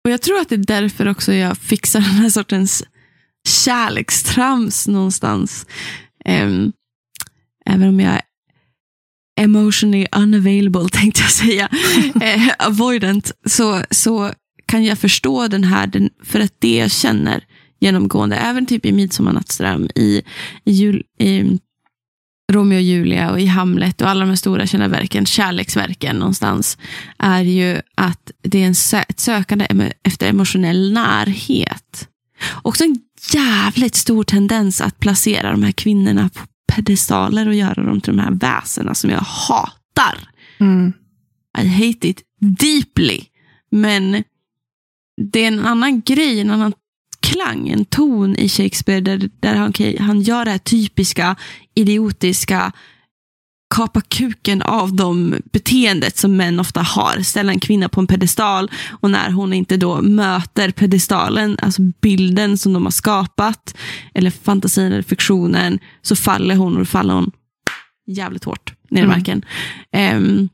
[0.05, 2.83] Och jag tror att det är därför också jag fixar den här sortens
[3.47, 5.65] kärlekstrams någonstans.
[6.25, 6.73] Um,
[7.65, 8.21] även om jag är
[9.41, 11.69] emotionally unavailable, tänkte jag säga,
[12.21, 14.31] eh, avoidant, så, så
[14.65, 17.43] kan jag förstå den här, den, för att det jag känner
[17.85, 20.21] genomgående, även typ i Midsommarnattsdröm, i,
[20.65, 21.59] i, jul, i
[22.51, 26.77] Romeo och Julia och i Hamlet och alla de här stora kända verken, kärleksverken någonstans,
[27.17, 32.09] är ju att det är en sö ett sökande efter emotionell närhet.
[32.61, 32.99] Också en
[33.33, 36.41] jävligt stor tendens att placera de här kvinnorna på
[36.75, 40.29] pedestaler och göra dem till de här väsena som jag hatar.
[40.59, 40.93] Mm.
[41.57, 43.21] I hate it deeply.
[43.71, 44.23] Men
[45.21, 46.73] det är en annan grej, en annan
[47.25, 51.35] klang, en ton i Shakespeare där, där han, han gör det här typiska
[51.75, 52.71] idiotiska
[53.75, 57.21] kapa kuken av dem beteendet som män ofta har.
[57.21, 58.71] Ställa en kvinna på en pedestal
[59.01, 63.75] och när hon inte då möter pedestalen, alltså bilden som de har skapat,
[64.13, 67.31] eller fantasin eller fiktionen, så faller hon och då faller hon
[68.07, 69.17] jävligt hårt ner i Mm.
[69.17, 69.45] marken.
[69.91, 70.49] Ehm,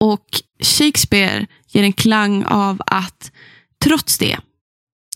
[0.00, 0.26] och
[0.62, 3.32] Shakespeare ger en klang av att
[3.84, 4.38] trots det,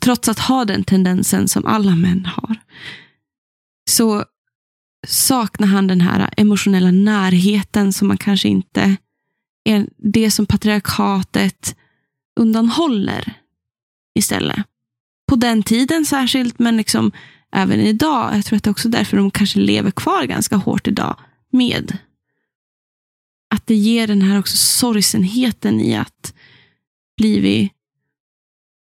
[0.06, 2.56] trots att ha den tendensen som alla män har,
[3.90, 4.24] så
[5.06, 8.96] saknar han den här emotionella närheten som man kanske inte
[9.64, 11.76] är det som patriarkatet
[12.40, 13.34] undanhåller
[14.14, 14.66] istället.
[15.28, 17.12] På den tiden särskilt, men liksom
[17.52, 18.36] även idag.
[18.36, 21.18] Jag tror att det är också därför de kanske lever kvar ganska hårt idag
[21.52, 21.98] med.
[23.54, 26.34] Att det ger den här också sorgsenheten i att
[27.16, 27.72] blivit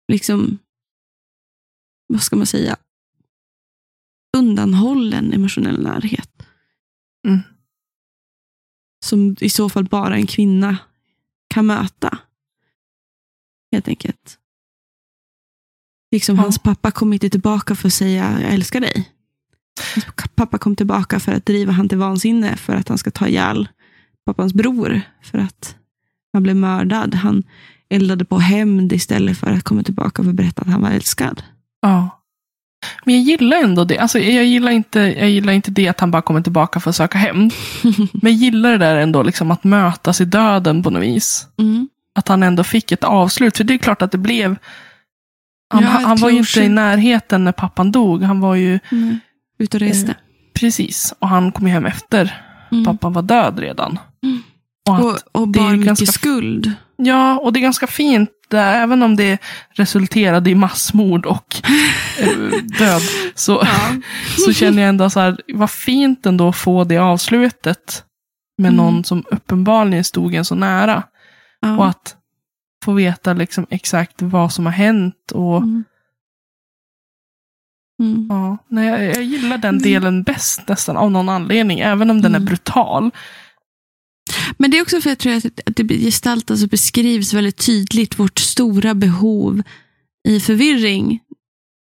[0.07, 0.59] liksom,
[2.07, 2.77] vad ska man säga,
[4.37, 6.43] undanhållen emotionell närhet.
[7.27, 7.39] Mm.
[9.05, 10.77] Som i så fall bara en kvinna
[11.47, 12.17] kan möta.
[13.71, 14.37] Helt enkelt.
[16.11, 16.41] Liksom Ja.
[16.41, 19.13] hans pappa kom inte tillbaka för att säga jag älskar dig.
[19.93, 23.27] Hans pappa kom tillbaka för att driva han till vansinne för att han ska ta
[23.27, 23.69] ihjäl
[24.25, 25.75] pappans bror för att
[26.33, 27.15] han blev mördad.
[27.15, 27.43] Han
[27.89, 31.43] eldade på hämnd istället för att komma tillbaka att berätta att han var älskad.
[31.81, 32.09] Ja.
[33.05, 33.97] Men jag gillar ändå det.
[33.99, 36.95] Alltså, jag, gillar inte, jag gillar inte det att han bara kommer tillbaka för att
[36.95, 37.37] söka hem.
[38.13, 41.47] Men jag gillar det där ändå, liksom, att mötas i döden på något vis.
[41.59, 41.89] Mm.
[42.15, 43.57] Att han ändå fick ett avslut.
[43.57, 44.55] För det är klart att det blev...
[45.73, 48.23] Han, Ja, han var ju inte i närheten när pappan dog.
[48.23, 49.19] Han var ju Mm.
[49.59, 50.15] Ut och reste.
[50.59, 51.13] precis.
[51.19, 52.85] Och han kom ju hem efter Mm.
[52.85, 53.99] pappan var död redan.
[54.23, 54.43] Mm.
[54.87, 56.71] Och Och, och det är bar mycket ganska- skuld.
[56.97, 58.29] Ja, och det är ganska fint.
[58.49, 59.37] Där, även om det
[59.69, 61.55] resulterade i massmord och
[62.19, 62.29] eh,
[62.79, 63.01] död.
[63.35, 63.95] Så, Ja.
[64.45, 68.03] så känner jag ändå så här, vad fint ändå att få det avslutet.
[68.57, 68.77] Med Mm.
[68.85, 71.03] någon som uppenbarligen stod en så nära.
[71.59, 71.77] Ja.
[71.77, 72.15] Och att
[72.85, 75.31] få veta liksom exakt vad som har hänt.
[75.33, 75.83] Och, Mm.
[78.03, 78.27] Mm.
[78.29, 81.79] ja, nej, jag, jag gillar den delen bäst nästan av någon anledning.
[81.79, 82.45] Även om den är Mm.
[82.45, 83.11] brutal.
[84.57, 88.19] Men det är också för att jag tror att, det gestaltas och beskrivs väldigt tydligt
[88.19, 89.63] vårt stora behov
[90.27, 91.19] i förvirring,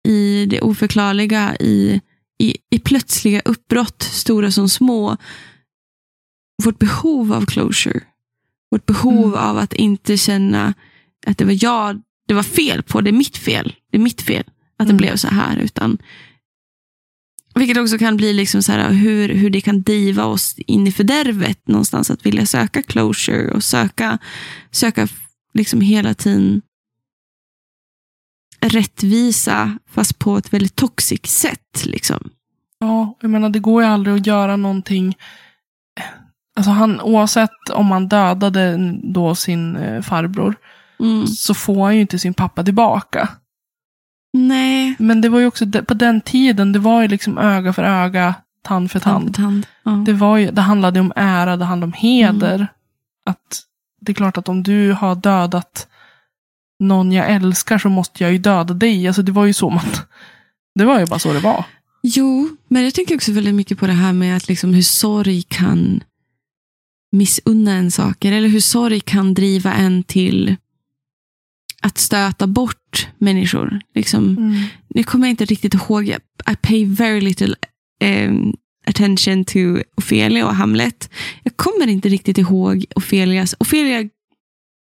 [0.07, 2.01] i det oförklarliga, i,
[2.39, 5.17] i, i plötsliga uppbrott, stora som små.
[6.63, 8.01] Vårt behov av closure.
[8.71, 9.39] Vårt behov Mm.
[9.49, 10.73] av att inte känna
[11.27, 13.75] att det var jag det var fel på, det är mitt fel.
[13.91, 14.43] Det är mitt fel
[14.77, 14.97] att det Mm.
[14.97, 15.57] blev så här.
[15.57, 15.97] Utan,
[17.55, 20.91] vilket också kan bli liksom så här, hur, hur det kan driva oss in i
[20.91, 22.11] fördärvet någonstans.
[22.11, 24.17] Att vilja söka closure och söka,
[24.71, 25.07] söka
[25.53, 26.61] liksom hela tiden
[28.59, 31.85] rättvisa fast på ett väldigt toxic sätt.
[31.85, 32.29] Liksom.
[32.79, 35.15] Ja, jag menar det går ju aldrig att göra någonting.
[36.55, 40.55] Alltså han, oavsett om han dödade då sin eh, farbror.
[40.99, 41.27] Mm.
[41.27, 43.29] Så får han ju inte sin pappa tillbaka.
[44.33, 47.83] Nej, Men det var ju också på den tiden, det var ju liksom öga för
[47.83, 49.35] öga, tand för tand tand.
[49.35, 49.65] för tand.
[49.83, 49.91] Ja.
[49.91, 52.55] Det, var ju, det handlade om ära, det handlade om heder.
[52.55, 52.67] Mm.
[53.25, 53.61] Att
[54.01, 55.87] Det är klart att om du har dödat
[56.79, 59.07] någon jag älskar så måste jag ju döda dig.
[59.07, 59.85] Alltså det var ju så man...
[60.75, 61.65] Det var ju bara så det var.
[62.01, 65.41] Jo, men jag tänker också väldigt mycket på det här med att liksom hur sorg
[65.41, 66.03] kan
[67.11, 68.31] missunna en saker.
[68.31, 70.55] Eller hur sorg kan driva en till
[71.83, 73.79] att stöta bort människor.
[73.95, 74.35] Liksom,
[74.87, 76.07] nu kommer jag inte riktigt ihåg.
[76.51, 77.55] I pay very little
[78.03, 78.53] um,
[78.87, 79.59] attention to
[79.97, 81.09] Ofelia och Hamlet.
[81.43, 83.55] Jag kommer inte riktigt ihåg Ofelias...
[83.59, 84.09] Ofelia,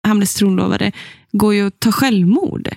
[0.08, 0.92] Hamlets tronlovare,
[1.32, 2.70] går ju att ta självmord.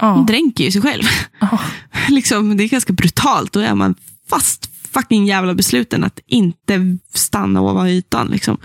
[0.00, 0.24] Hon Ja.
[0.28, 1.02] dränker ju sig själv.
[1.40, 1.60] Ja.
[2.08, 3.52] liksom, det är ganska brutalt.
[3.52, 3.94] Då är man
[4.30, 8.28] fast fucking jävla besluten att inte stanna ovan ytan.
[8.28, 8.58] Liksom.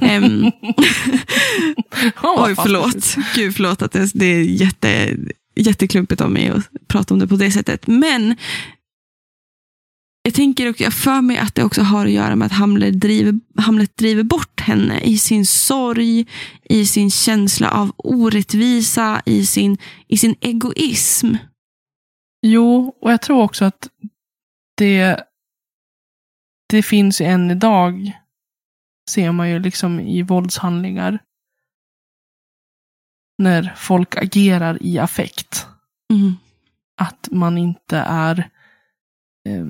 [2.22, 3.16] Ja, oj, förlåt.
[3.34, 5.16] Gud, förlåt att det, det är jätte
[5.56, 7.86] jätteklumpigt av mig att prata om det på det sättet.
[7.86, 8.36] Men
[10.22, 13.00] jag tänker och jag för mig att det också har att göra med att Hamlet
[13.00, 16.26] driver, Hamlet driver bort henne i sin sorg,
[16.64, 19.78] i sin känsla av orättvisa, i sin,
[20.08, 21.34] i sin egoism.
[22.46, 23.88] Jo, och jag tror också att
[24.76, 25.20] det,
[26.76, 28.12] det finns ju än idag,
[29.10, 31.18] ser man ju liksom i våldshandlingar,
[33.38, 35.66] när folk agerar i affekt.
[36.12, 36.36] Mm.
[37.00, 38.38] Att man inte är
[39.48, 39.66] eh,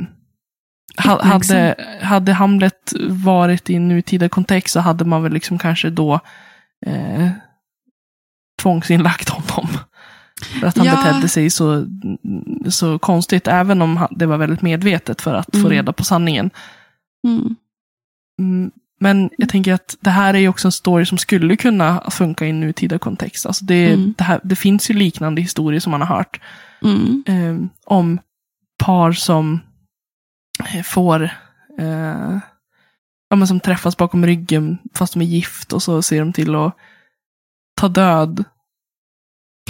[1.04, 5.90] ha- hade, hade Hamlet varit i en nutida kontext så hade man väl liksom kanske
[5.90, 6.20] då
[6.86, 7.28] eh,
[8.62, 9.68] tvångsinlagt honom.
[10.60, 10.96] För att han Ja.
[10.96, 11.86] betedde sig så,
[12.70, 15.70] så konstigt, även om det var väldigt medvetet för att få Mm.
[15.70, 16.50] reda på sanningen.
[17.26, 17.56] Mm.
[18.40, 18.70] Mm,
[19.00, 22.46] Men jag tänker att det här är ju också en story som skulle kunna funka
[22.46, 23.46] i en nutida kontext.
[23.46, 24.14] Alltså det, Mm.
[24.18, 26.40] det, här, det finns ju liknande historier som man har hört
[27.26, 27.56] eh,
[27.86, 28.18] om
[28.84, 29.60] par som
[30.74, 31.22] eh, får
[31.78, 32.38] eh,
[33.30, 36.54] ja, men som träffas bakom ryggen fast de är gift och så ser de till
[36.54, 36.76] att
[37.80, 38.44] ta död.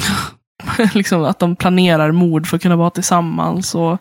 [0.94, 3.74] liksom att de planerar mord för att kunna vara tillsammans.
[3.74, 3.98] Och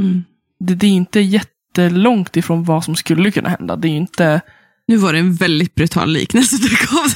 [0.00, 0.24] Mm.
[0.60, 1.20] det, det är inte
[1.68, 3.76] jättelångt ifrån vad som skulle kunna hända.
[3.76, 4.40] Det är inte
[4.86, 7.06] Nu var det en väldigt brutal liknelse du gav.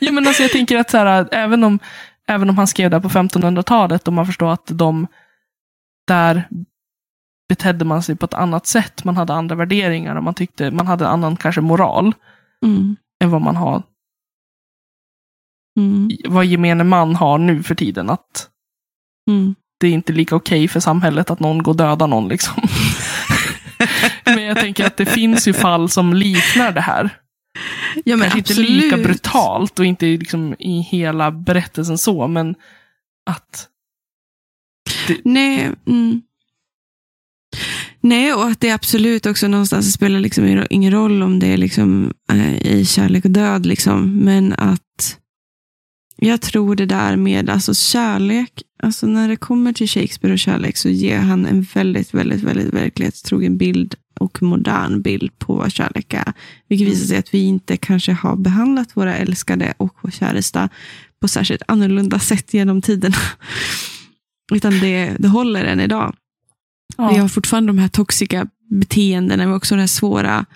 [0.00, 1.78] Ja, men alltså jag tänker att så här, även, om,
[2.28, 5.06] även om han skrev det på 1500-talet och man förstår att de
[6.06, 6.48] där
[7.48, 9.04] betedde man sig på ett annat sätt.
[9.04, 12.14] Man hade andra värderingar och man tyckte man hade annan kanske moral
[12.64, 12.96] Mm.
[13.24, 13.82] än vad man har,
[15.78, 16.08] Mm.
[16.28, 18.10] vad gemene man har nu för tiden.
[18.10, 18.48] Att
[19.30, 19.54] Mm.
[19.80, 22.62] det är inte lika okej för samhället att någon går och dödar någon liksom.
[24.24, 27.10] men jag tänker att det finns ju fall som liknar det här.
[28.04, 28.70] Ja, men Kanske inte absolut.
[28.70, 32.54] lika brutalt och inte liksom i hela berättelsen så, men
[33.30, 33.68] att
[35.24, 36.22] Nej, mm.
[38.00, 42.12] Nej, och att det absolut också någonstans spelar liksom ingen roll om det är liksom,
[42.32, 43.66] eh, i kärlek och död.
[43.66, 44.16] Liksom.
[44.16, 45.18] Men att
[46.16, 48.52] jag tror det där med alltså kärlek,
[48.82, 52.74] alltså när det kommer till Shakespeare och kärlek så ger han en väldigt, väldigt, väldigt
[52.74, 56.32] verklighetstrogen bild och modern bild på vad kärlek är.
[56.68, 60.68] Vilket visar sig att vi inte kanske har behandlat våra älskade och vår käresta
[61.20, 63.16] på särskilt annorlunda sätt genom tiderna.
[64.52, 66.16] Utan det, det håller än idag.
[66.96, 70.46] ja, Vi har fortfarande de här toxiska beteendena, men också den här svåra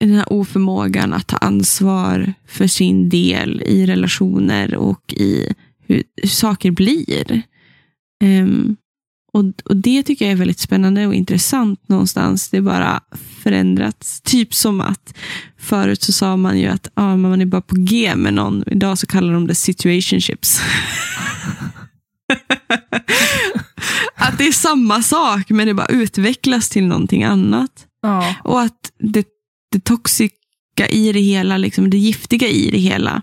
[0.00, 5.54] den här oförmågan att ta ansvar för sin del i relationer och i
[5.88, 7.42] hur, hur saker blir.
[8.24, 8.76] Ehm,
[9.32, 12.48] och, och Det tycker jag är väldigt spännande och intressant någonstans.
[12.48, 13.00] Det är bara
[13.42, 14.20] förändrats.
[14.20, 15.14] Typ som att
[15.58, 18.64] förut så sa man ju att ah, man är bara på G med någon.
[18.66, 20.60] Idag så kallar de det situationships.
[24.14, 27.86] att det är samma sak, men det bara utvecklas till någonting annat.
[28.02, 28.34] ja.
[28.44, 29.26] Och att det,
[29.72, 33.22] det toxiska i det hela, liksom det giftiga i det hela,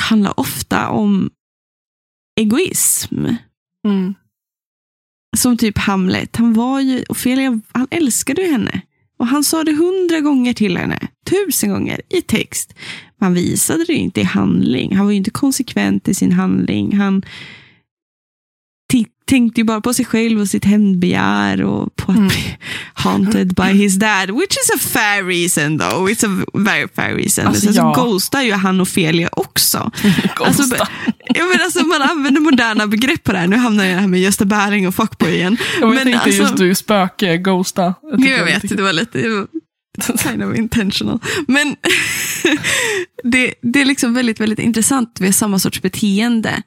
[0.00, 1.30] handlar ofta om
[2.38, 3.26] egoism.
[3.86, 4.14] Mm.
[5.36, 6.36] Som typ Hamlet.
[6.36, 8.80] Han var ju, Ophelia, han älskade ju henne.
[9.18, 11.08] Och han sa det hundra gånger till henne.
[11.30, 12.74] Tusen gånger i text.
[13.18, 14.96] Men han visade det inte i handling.
[14.96, 16.96] Han var ju inte konsekvent i sin handling.
[16.96, 17.22] Han
[19.28, 22.28] tänkte ju bara på sig själv och sitt hämndbegär och på att Mm.
[22.28, 22.56] bli
[22.94, 24.30] haunted by his dad.
[24.30, 26.08] Which is a fair reason though.
[26.10, 27.46] It's a very fair reason.
[27.46, 27.94] Alltså, sen ja.
[27.94, 29.90] så ghostar ju han Ophelia också.
[30.40, 30.62] Alltså.
[31.34, 33.46] Ja, men alltså, man använder moderna begrepp på det här.
[33.46, 35.56] Nu hamnar jag här med Gösta Berling och fuckboy igen.
[35.80, 37.94] Jag men tänkte alltså- just du, spöke, ghosta.
[38.10, 39.46] Jag, tycker vet, det var lite det var
[40.22, 41.18] kind of intentional.
[41.48, 41.76] Men
[43.24, 45.16] det, det är liksom väldigt, väldigt intressant.
[45.20, 46.62] Vi har samma sorts beteende.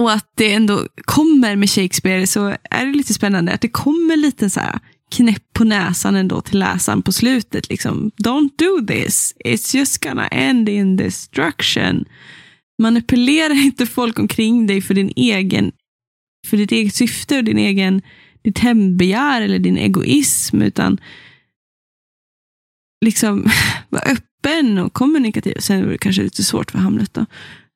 [0.00, 4.16] Och att det ändå kommer med Shakespeare så är det lite spännande att det kommer
[4.16, 4.78] lite så här
[5.12, 7.68] knäpp på näsan ändå till läsaren på slutet.
[7.68, 9.34] Liksom, Don't do this.
[9.44, 12.04] It's just gonna end in destruction.
[12.82, 15.72] Manipulera inte folk omkring dig för din egen
[16.46, 18.02] för ditt eget syfte och din egen,
[18.42, 21.00] ditt hämndbegär eller din egoism, utan
[23.04, 23.50] liksom
[23.88, 25.54] vara öppen och kommunikativ.
[25.58, 27.26] Sen är det kanske lite svårt för Hamlet då.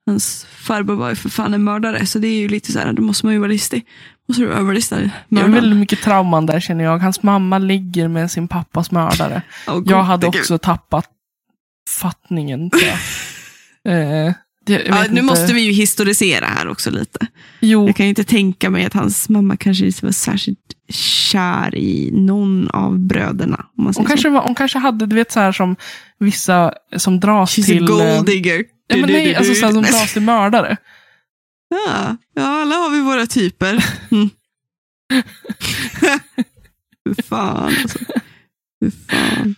[0.07, 2.93] Hans farbror var ju för fan en mördare, så det är ju lite så här,
[2.93, 3.87] då måste man ju vara listig.
[4.29, 4.97] Måste du överlista
[5.29, 6.99] Det är väldigt mycket trauman där känner jag.
[6.99, 9.43] Hans mamma ligger med sin pappas mördare.
[9.69, 11.07] Åh, Jag hade också tappat
[12.01, 12.71] fattningen.
[12.71, 12.97] tror jag.
[14.29, 14.33] eh,
[14.67, 15.23] det, jag Ja, nu inte.
[15.23, 17.27] måste vi ju historisera här också lite.
[17.61, 21.75] Jo, Jag kan ju inte tänka mig att hans mamma kanske inte var särskilt kär
[21.75, 23.67] i någon av bröderna.
[23.79, 25.77] Om man hon kanske, var, hon kanske hade, du vet så här som
[26.19, 27.85] vissa som dras She's till...
[27.91, 28.65] a eh, gold digger.
[28.87, 30.77] Ja, men nej, alltså så här, som dras till mördare.
[31.69, 33.85] Ja, ja, alla har vi våra typer.
[34.11, 34.31] Mm.
[37.09, 37.99] Fy fan alltså.
[38.85, 39.55] Fy fan.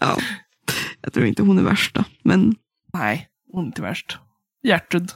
[0.00, 0.18] ja,
[1.00, 2.54] jag tror inte hon är värsta, men
[2.92, 4.18] Nej, hon är inte värst.
[4.66, 5.10] Gertrud.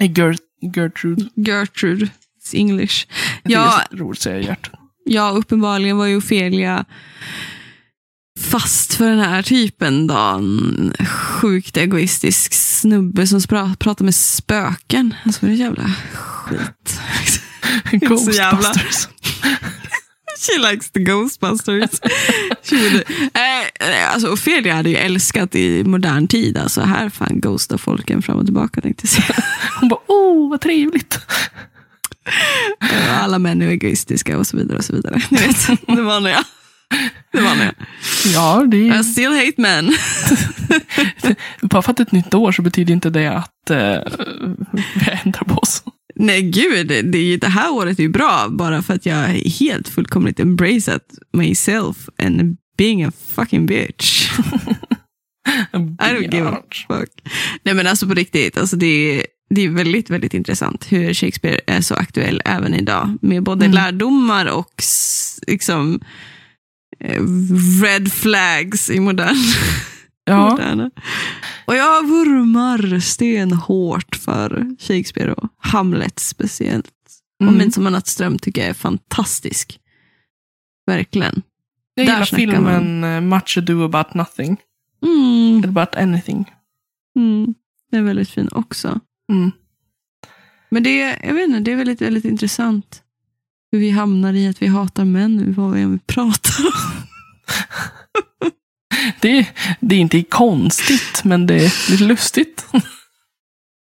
[0.00, 0.40] Nej, Gert,
[0.76, 1.28] Gertrude.
[1.36, 3.06] Gertrude, it's English.
[3.42, 3.80] Jag tycker Ja.
[3.90, 4.74] det är roligt att säga Gertrud.
[5.04, 6.84] Ja, uppenbarligen var ju Ofelia
[8.40, 10.14] fast för den här typen då.
[10.14, 15.14] En sjukt egoistisk snubbe som pra- pratar med spöken.
[15.24, 17.00] Alltså, vad är det jävla skit?
[18.08, 19.08] Ghostbusters.
[20.46, 21.90] She likes the Ghostbusters.
[23.34, 26.58] Eh, alltså, Ofelia hade ju älskat i modern tid.
[26.58, 29.36] Alltså, här fan ghostar folken fram och tillbaka tänkte jag.
[29.80, 31.18] Hon bara, oh vad trevligt.
[32.92, 34.78] Eh, Alla män är egoistiska och så vidare.
[34.78, 35.22] och så vidare.
[35.30, 36.44] Ni vet, det vanliga.
[37.32, 37.74] Det vanliga.
[38.34, 39.92] Ja, det är, I still hate men.
[41.60, 43.98] bara för att det är ett nytt år så betyder inte det att eh,
[44.72, 45.82] vi ändrar på oss.
[46.16, 49.16] Nej, gud, det, är ju- det här året är ju bra bara för att jag
[49.60, 54.30] helt fullkomligt embraceat myself and being a fucking bitch.
[55.72, 55.76] I
[56.12, 57.08] don't give a fuck.
[57.62, 61.60] Nej, men alltså på riktigt, alltså det, är, det är väldigt, väldigt intressant hur Shakespeare
[61.66, 63.18] är så aktuell även idag.
[63.22, 63.74] Med både Mm.
[63.74, 64.82] lärdomar och
[65.46, 66.00] liksom
[67.82, 69.36] red flags i modern
[70.24, 70.90] Ja, moderna.
[71.66, 76.92] Och jag vurmar stenhårt för Shakespeare och Hamlet speciellt.
[77.40, 77.58] Och mm.
[77.58, 79.80] Midsommarnattsdröm Nattström tycker jag är fantastisk.
[80.86, 81.42] Verkligen.
[81.94, 84.56] jag där gillar filmen eh, Much Ado About Nothing.
[85.02, 86.50] Mm, About Anything.
[87.16, 87.54] mm,
[87.90, 89.00] det är väldigt fin också.
[89.32, 89.50] Mm.
[90.68, 93.03] Men det jag vet inte, det är väldigt, väldigt intressant.
[93.74, 97.02] Hur vi hamnar i att vi hatar män, vad vi än pratar om.
[99.20, 99.46] Det,
[99.80, 102.66] det är inte konstigt, men det är lite lustigt.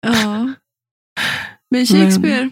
[0.07, 0.53] Ja.
[1.71, 2.51] Men Shakespeare, Mm.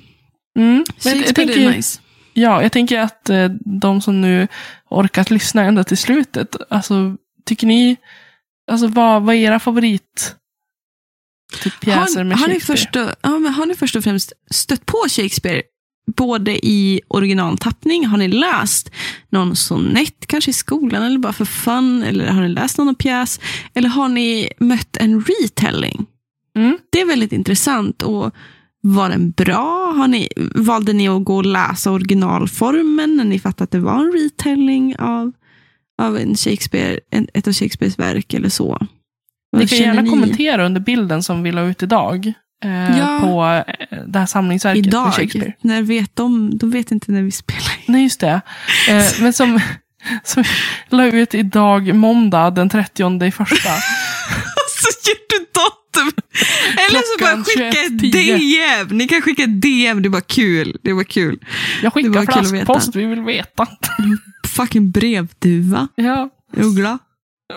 [0.55, 2.01] Men jag, jag Shakespeare tänker, är nice.
[2.33, 3.49] Ja, jag tänker att eh,
[3.81, 4.49] de som nu
[4.89, 7.97] orkat lyssna ända till slutet, alltså tycker ni,
[8.71, 10.37] alltså vad, vad är era favorit
[11.63, 12.79] typ, pjäser har, med har, ni Shakespeare?
[12.79, 15.63] först och, ja, men har ni först och främst stött på Shakespeare
[16.07, 18.91] både i originaltappning, har ni läst
[19.29, 23.41] någon sonett kanske i skolan eller bara för fun, eller har ni läst någon pjäs,
[23.75, 26.07] eller har ni mött en retelling?
[26.57, 26.79] Mm.
[26.91, 28.03] Det är väldigt intressant.
[28.03, 28.35] Och
[28.81, 29.93] var den bra?
[29.97, 33.99] Har ni, valde ni att gå och läsa originalformen när ni fattade att det var
[33.99, 35.33] en retelling av,
[36.03, 38.87] av en Shakespeare, ett av Shakespeares verk eller så?
[39.51, 40.11] Vad Ni kan gärna ni?
[40.11, 42.33] kommentera under bilden som vi la ut idag.
[42.65, 43.19] Eh, Ja.
[43.21, 43.45] På
[43.91, 45.53] eh, det här samlingsverket med Idag, Shakespeare.
[45.61, 46.59] när vet de?
[46.59, 47.93] De vet inte när vi spelar in.
[47.93, 48.41] Nej, just det.
[48.89, 49.61] Eh, men som,
[50.25, 50.45] som
[50.89, 53.69] la ut idag, måndag den 30 i första.
[54.77, 56.13] Så ger du datum.
[56.73, 58.39] Eller så bara skicka ett 21.10.
[58.87, 58.97] DM.
[58.99, 60.77] Ni kan skicka ett DM, det var kul.
[60.83, 61.39] Det var kul.
[61.83, 63.67] Jag skickar flaskpost, vi vill veta.
[64.49, 65.89] Fucking brevduva.
[65.95, 66.99] Ja, Uggla.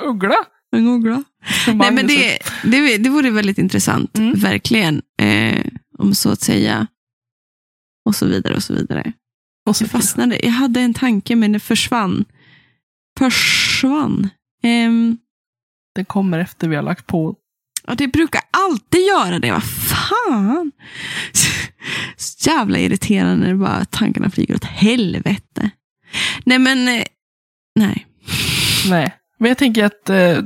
[0.06, 0.36] uggla.
[0.76, 1.24] En uggla.
[1.74, 4.40] Nej, men det, det, det vore väldigt intressant, Mm.
[4.40, 5.02] verkligen.
[5.22, 5.66] Eh,
[5.98, 6.88] om så att säga.
[8.06, 9.14] Och så vidare och så vidare.
[9.68, 10.40] Och så Jag fastnade.
[10.44, 12.26] Jag hade en tanke men det försvann.
[13.20, 14.30] Försvann.
[14.64, 15.18] Ehm,
[15.96, 17.36] Det kommer efter vi har lagt på.
[17.88, 19.52] ja, det brukar alltid göra det.
[19.52, 20.72] Vad fan.
[22.18, 25.70] Så jävla irriterande när bara tankarna flyger åt helvete.
[26.46, 27.04] Nej men, eh,
[27.76, 28.08] nej.
[28.90, 29.16] Nej.
[29.38, 30.38] Men jag tänker att eh,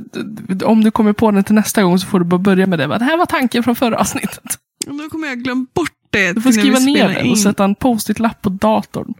[0.64, 2.86] om du kommer på den till nästa gång så får du bara börja med det.
[2.86, 4.58] Det här var tanken från förra avsnittet.
[4.86, 6.32] Då kommer jag glömma bort det.
[6.32, 9.14] Du får skriva ner det och sätta en post-it-lapp på datorn.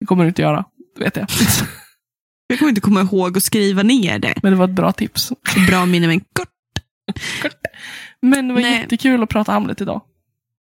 [0.00, 0.64] Det kommer du inte göra,
[0.98, 1.26] vet jag.
[2.46, 4.34] Jag kommer inte komma ihåg att skriva ner det.
[4.42, 5.32] Men det var ett bra tips.
[5.68, 6.48] Bra minne men kort.
[8.22, 8.80] Men det var Nej.
[8.80, 10.02] jättekul att prata Hamlet idag.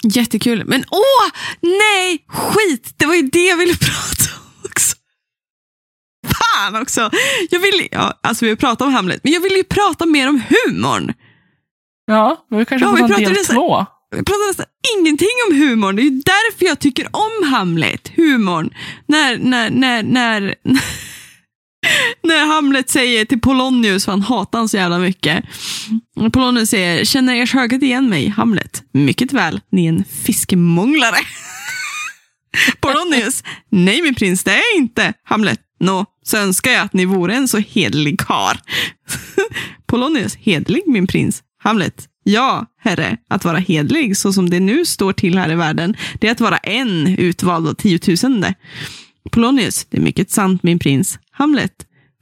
[0.03, 0.63] Jättekul.
[0.65, 1.31] Men åh,
[1.61, 2.93] nej, skit.
[2.97, 4.24] Det var ju det jag ville prata.
[6.56, 7.10] Fan också.
[7.49, 10.30] Jag vill, ja, alltså vi har pratat om Hamlet, men jag vill ju prata mer
[10.30, 11.14] om humorn.
[12.08, 13.86] Ja, men vi kanske Ja, får vi ta del nästan- två.
[14.16, 14.66] Vi pratar nästan
[14.99, 15.95] ingenting om humorn.
[15.95, 18.12] Det är ju därför jag tycker om Hamlet.
[18.16, 18.70] Humorn.
[19.08, 20.56] När, när, när, när,
[22.24, 25.45] när Hamlet säger till Polonius, för han hatar han så jävla mycket.
[26.34, 28.84] Polonius säger, känner ers höghet igen mig, Hamlet?
[28.91, 31.18] Mycket väl, ni är en fiskemånglare.
[32.80, 35.14] Polonius, nej min prins, det är jag inte.
[35.24, 38.59] Hamlet, nå, så önskar jag att ni vore en så hedlig kar.
[39.88, 41.43] Polonius, hedlig min prins.
[41.63, 45.95] Hamlet, ja, herre, att vara hedlig så som det nu står till här i världen,
[46.19, 48.53] det är att vara en utvald av tiotusende.
[49.32, 51.19] Polonius, det är mycket sant min prins.
[51.32, 51.71] Hamlet,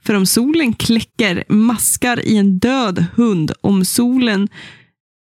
[0.04, 4.48] För om solen kläcker maskar i en död hund, om solen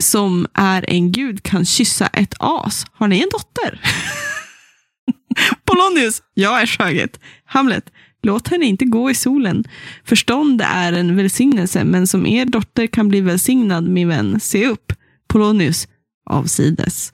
[0.03, 2.87] som är en gud kan kyssa ett as.
[2.93, 3.81] Har ni en dotter?
[5.65, 7.21] Polonius, jag är skönhet.
[7.45, 7.91] Hamlet,
[8.23, 9.65] låt henne inte gå i solen.
[10.05, 14.41] Förstånd är en välsignelse, men som er dotter kan bli välsignad, min vän.
[14.41, 14.93] Se upp.
[15.29, 15.89] Polonius,
[16.31, 17.13] avsides.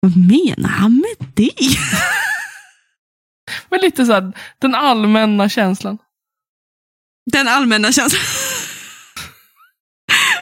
[0.00, 1.50] Vad menar han med det?
[3.70, 5.98] Men lite så här, den allmänna känslan.
[7.32, 8.22] Den allmänna känslan.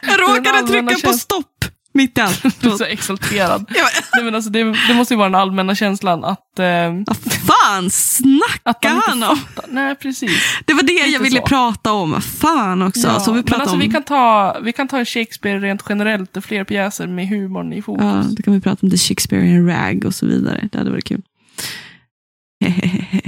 [0.01, 1.54] Jag råkade trycka på stopp
[1.95, 2.43] mitt i allt.
[2.61, 3.65] Du är så exalterad.
[4.13, 6.59] Nej, men alltså, det, det måste ju vara den allmänna känslan att...
[6.59, 9.39] Eh, Vad fan snackar han om?
[9.67, 10.31] Nej, precis.
[10.65, 11.45] Det var det Lite jag ville så.
[11.45, 12.21] prata om.
[12.21, 13.07] Fan också.
[13.07, 13.79] Ja, så vi men alltså, om...
[13.79, 17.81] vi, kan ta, vi kan ta Shakespeare rent generellt och fler pjäser med humorn i
[17.81, 18.03] fokus.
[18.05, 20.69] Ja, då kan vi prata om The Shakespearean Rag och så vidare.
[20.71, 21.21] Det hade varit kul.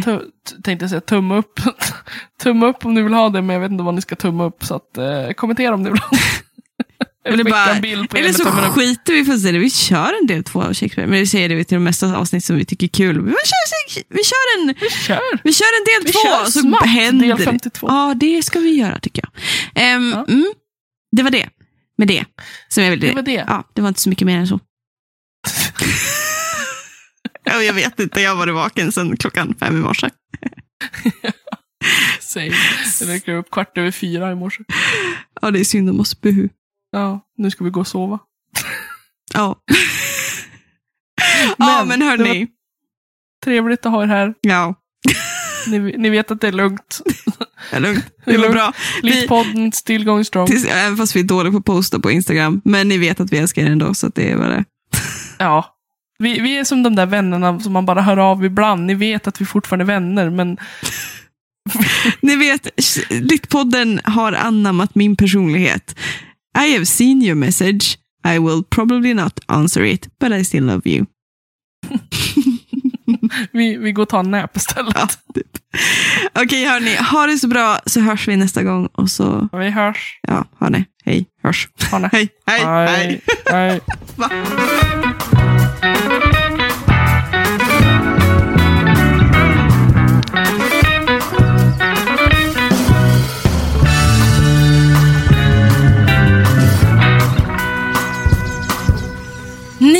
[0.05, 0.19] T-
[0.63, 1.59] tänkte jag säga tumme upp.
[2.43, 4.43] tumme upp om ni vill ha det, men jag vet inte vad ni ska tumma
[4.45, 4.63] upp.
[4.65, 6.17] Så att, eh, kommentera om ni vill ha det.
[7.27, 9.63] Eller bara- er Eller så skiter vi fullständigt.
[9.63, 11.07] Vi kör en del två av Shakespeare.
[11.09, 13.21] Men vi säger det till de mesta avsnitt som vi tycker är kul.
[13.25, 15.19] Vi kör, vi kör, en, Vi kör!
[15.43, 16.45] vi kör en del Vi två.
[16.51, 17.43] så smatt, händer del det.
[17.43, 17.87] 52.
[17.89, 19.31] Ja, det ska vi göra tycker jag.
[19.83, 20.25] Ehm, Ja.
[20.29, 20.45] mm,
[21.17, 21.49] det var det.
[21.97, 22.25] Med det.
[22.69, 23.07] Som jag ville.
[23.07, 23.43] Det var det.
[23.47, 24.59] Ja, det var inte så mycket mer än så.
[27.43, 30.09] Ja, jag vet inte, jag varit vaken sedan klockan fem i morse.
[32.19, 32.53] Säg.
[32.99, 34.63] Jag räcker upp kvart över fyra i morse.
[35.41, 36.21] Ja, det är synd om oss.
[36.21, 36.49] Buhu.
[36.97, 38.19] Ja, nu ska vi gå och sova.
[39.33, 39.55] Ja.
[41.57, 42.47] ja, Men men det hörni.
[43.43, 44.33] Trevligt att ha er här.
[44.41, 44.75] Ja,
[45.67, 47.01] Ni, ni vet att det är lugnt.
[47.71, 48.05] det är lugnt.
[48.25, 48.73] Det är bra.
[49.03, 50.47] Vi, Littpodden still going strong.
[50.47, 52.61] tills, även fast vi är dåliga på att posta på Instagram.
[52.65, 54.65] Men ni vet att vi älskar er ändå, så det är vad det är.
[55.39, 55.73] Ja.
[56.19, 58.85] Vi, vi är som de där vännerna som man bara hör av ibland.
[58.85, 60.57] Ni vet att vi fortfarande är vänner, men
[62.21, 62.67] Ni vet,
[63.09, 65.95] Littpodden har anammat min personlighet.
[66.57, 67.97] I have seen your message.
[68.25, 71.05] I will probably not answer it, but I still love you.
[73.51, 74.95] vi, vi går och tar en nap istället.
[74.95, 75.47] Ja, typ.
[76.43, 76.95] Okej, hörni.
[76.95, 78.85] Ha det så bra, så hörs vi nästa gång.
[78.85, 80.19] Och så, Vi hörs.
[80.27, 80.83] ja, det.
[81.05, 81.67] Hej, hörs.
[81.91, 82.09] Det.
[82.11, 83.21] Hej, hej, hej.
[83.45, 83.81] Hej.
[84.19, 85.47] Hej.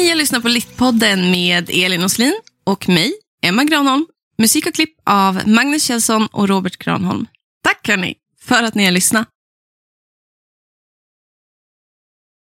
[0.08, 2.34] Ni har lyssnat på Littpodden med Elin Oslin
[2.66, 4.06] och mig, Emma Granholm.
[4.38, 7.26] Musik och klipp av Magnus Kjellson och Robert Granholm.
[7.64, 9.28] Tack hörni för att ni har lyssnat.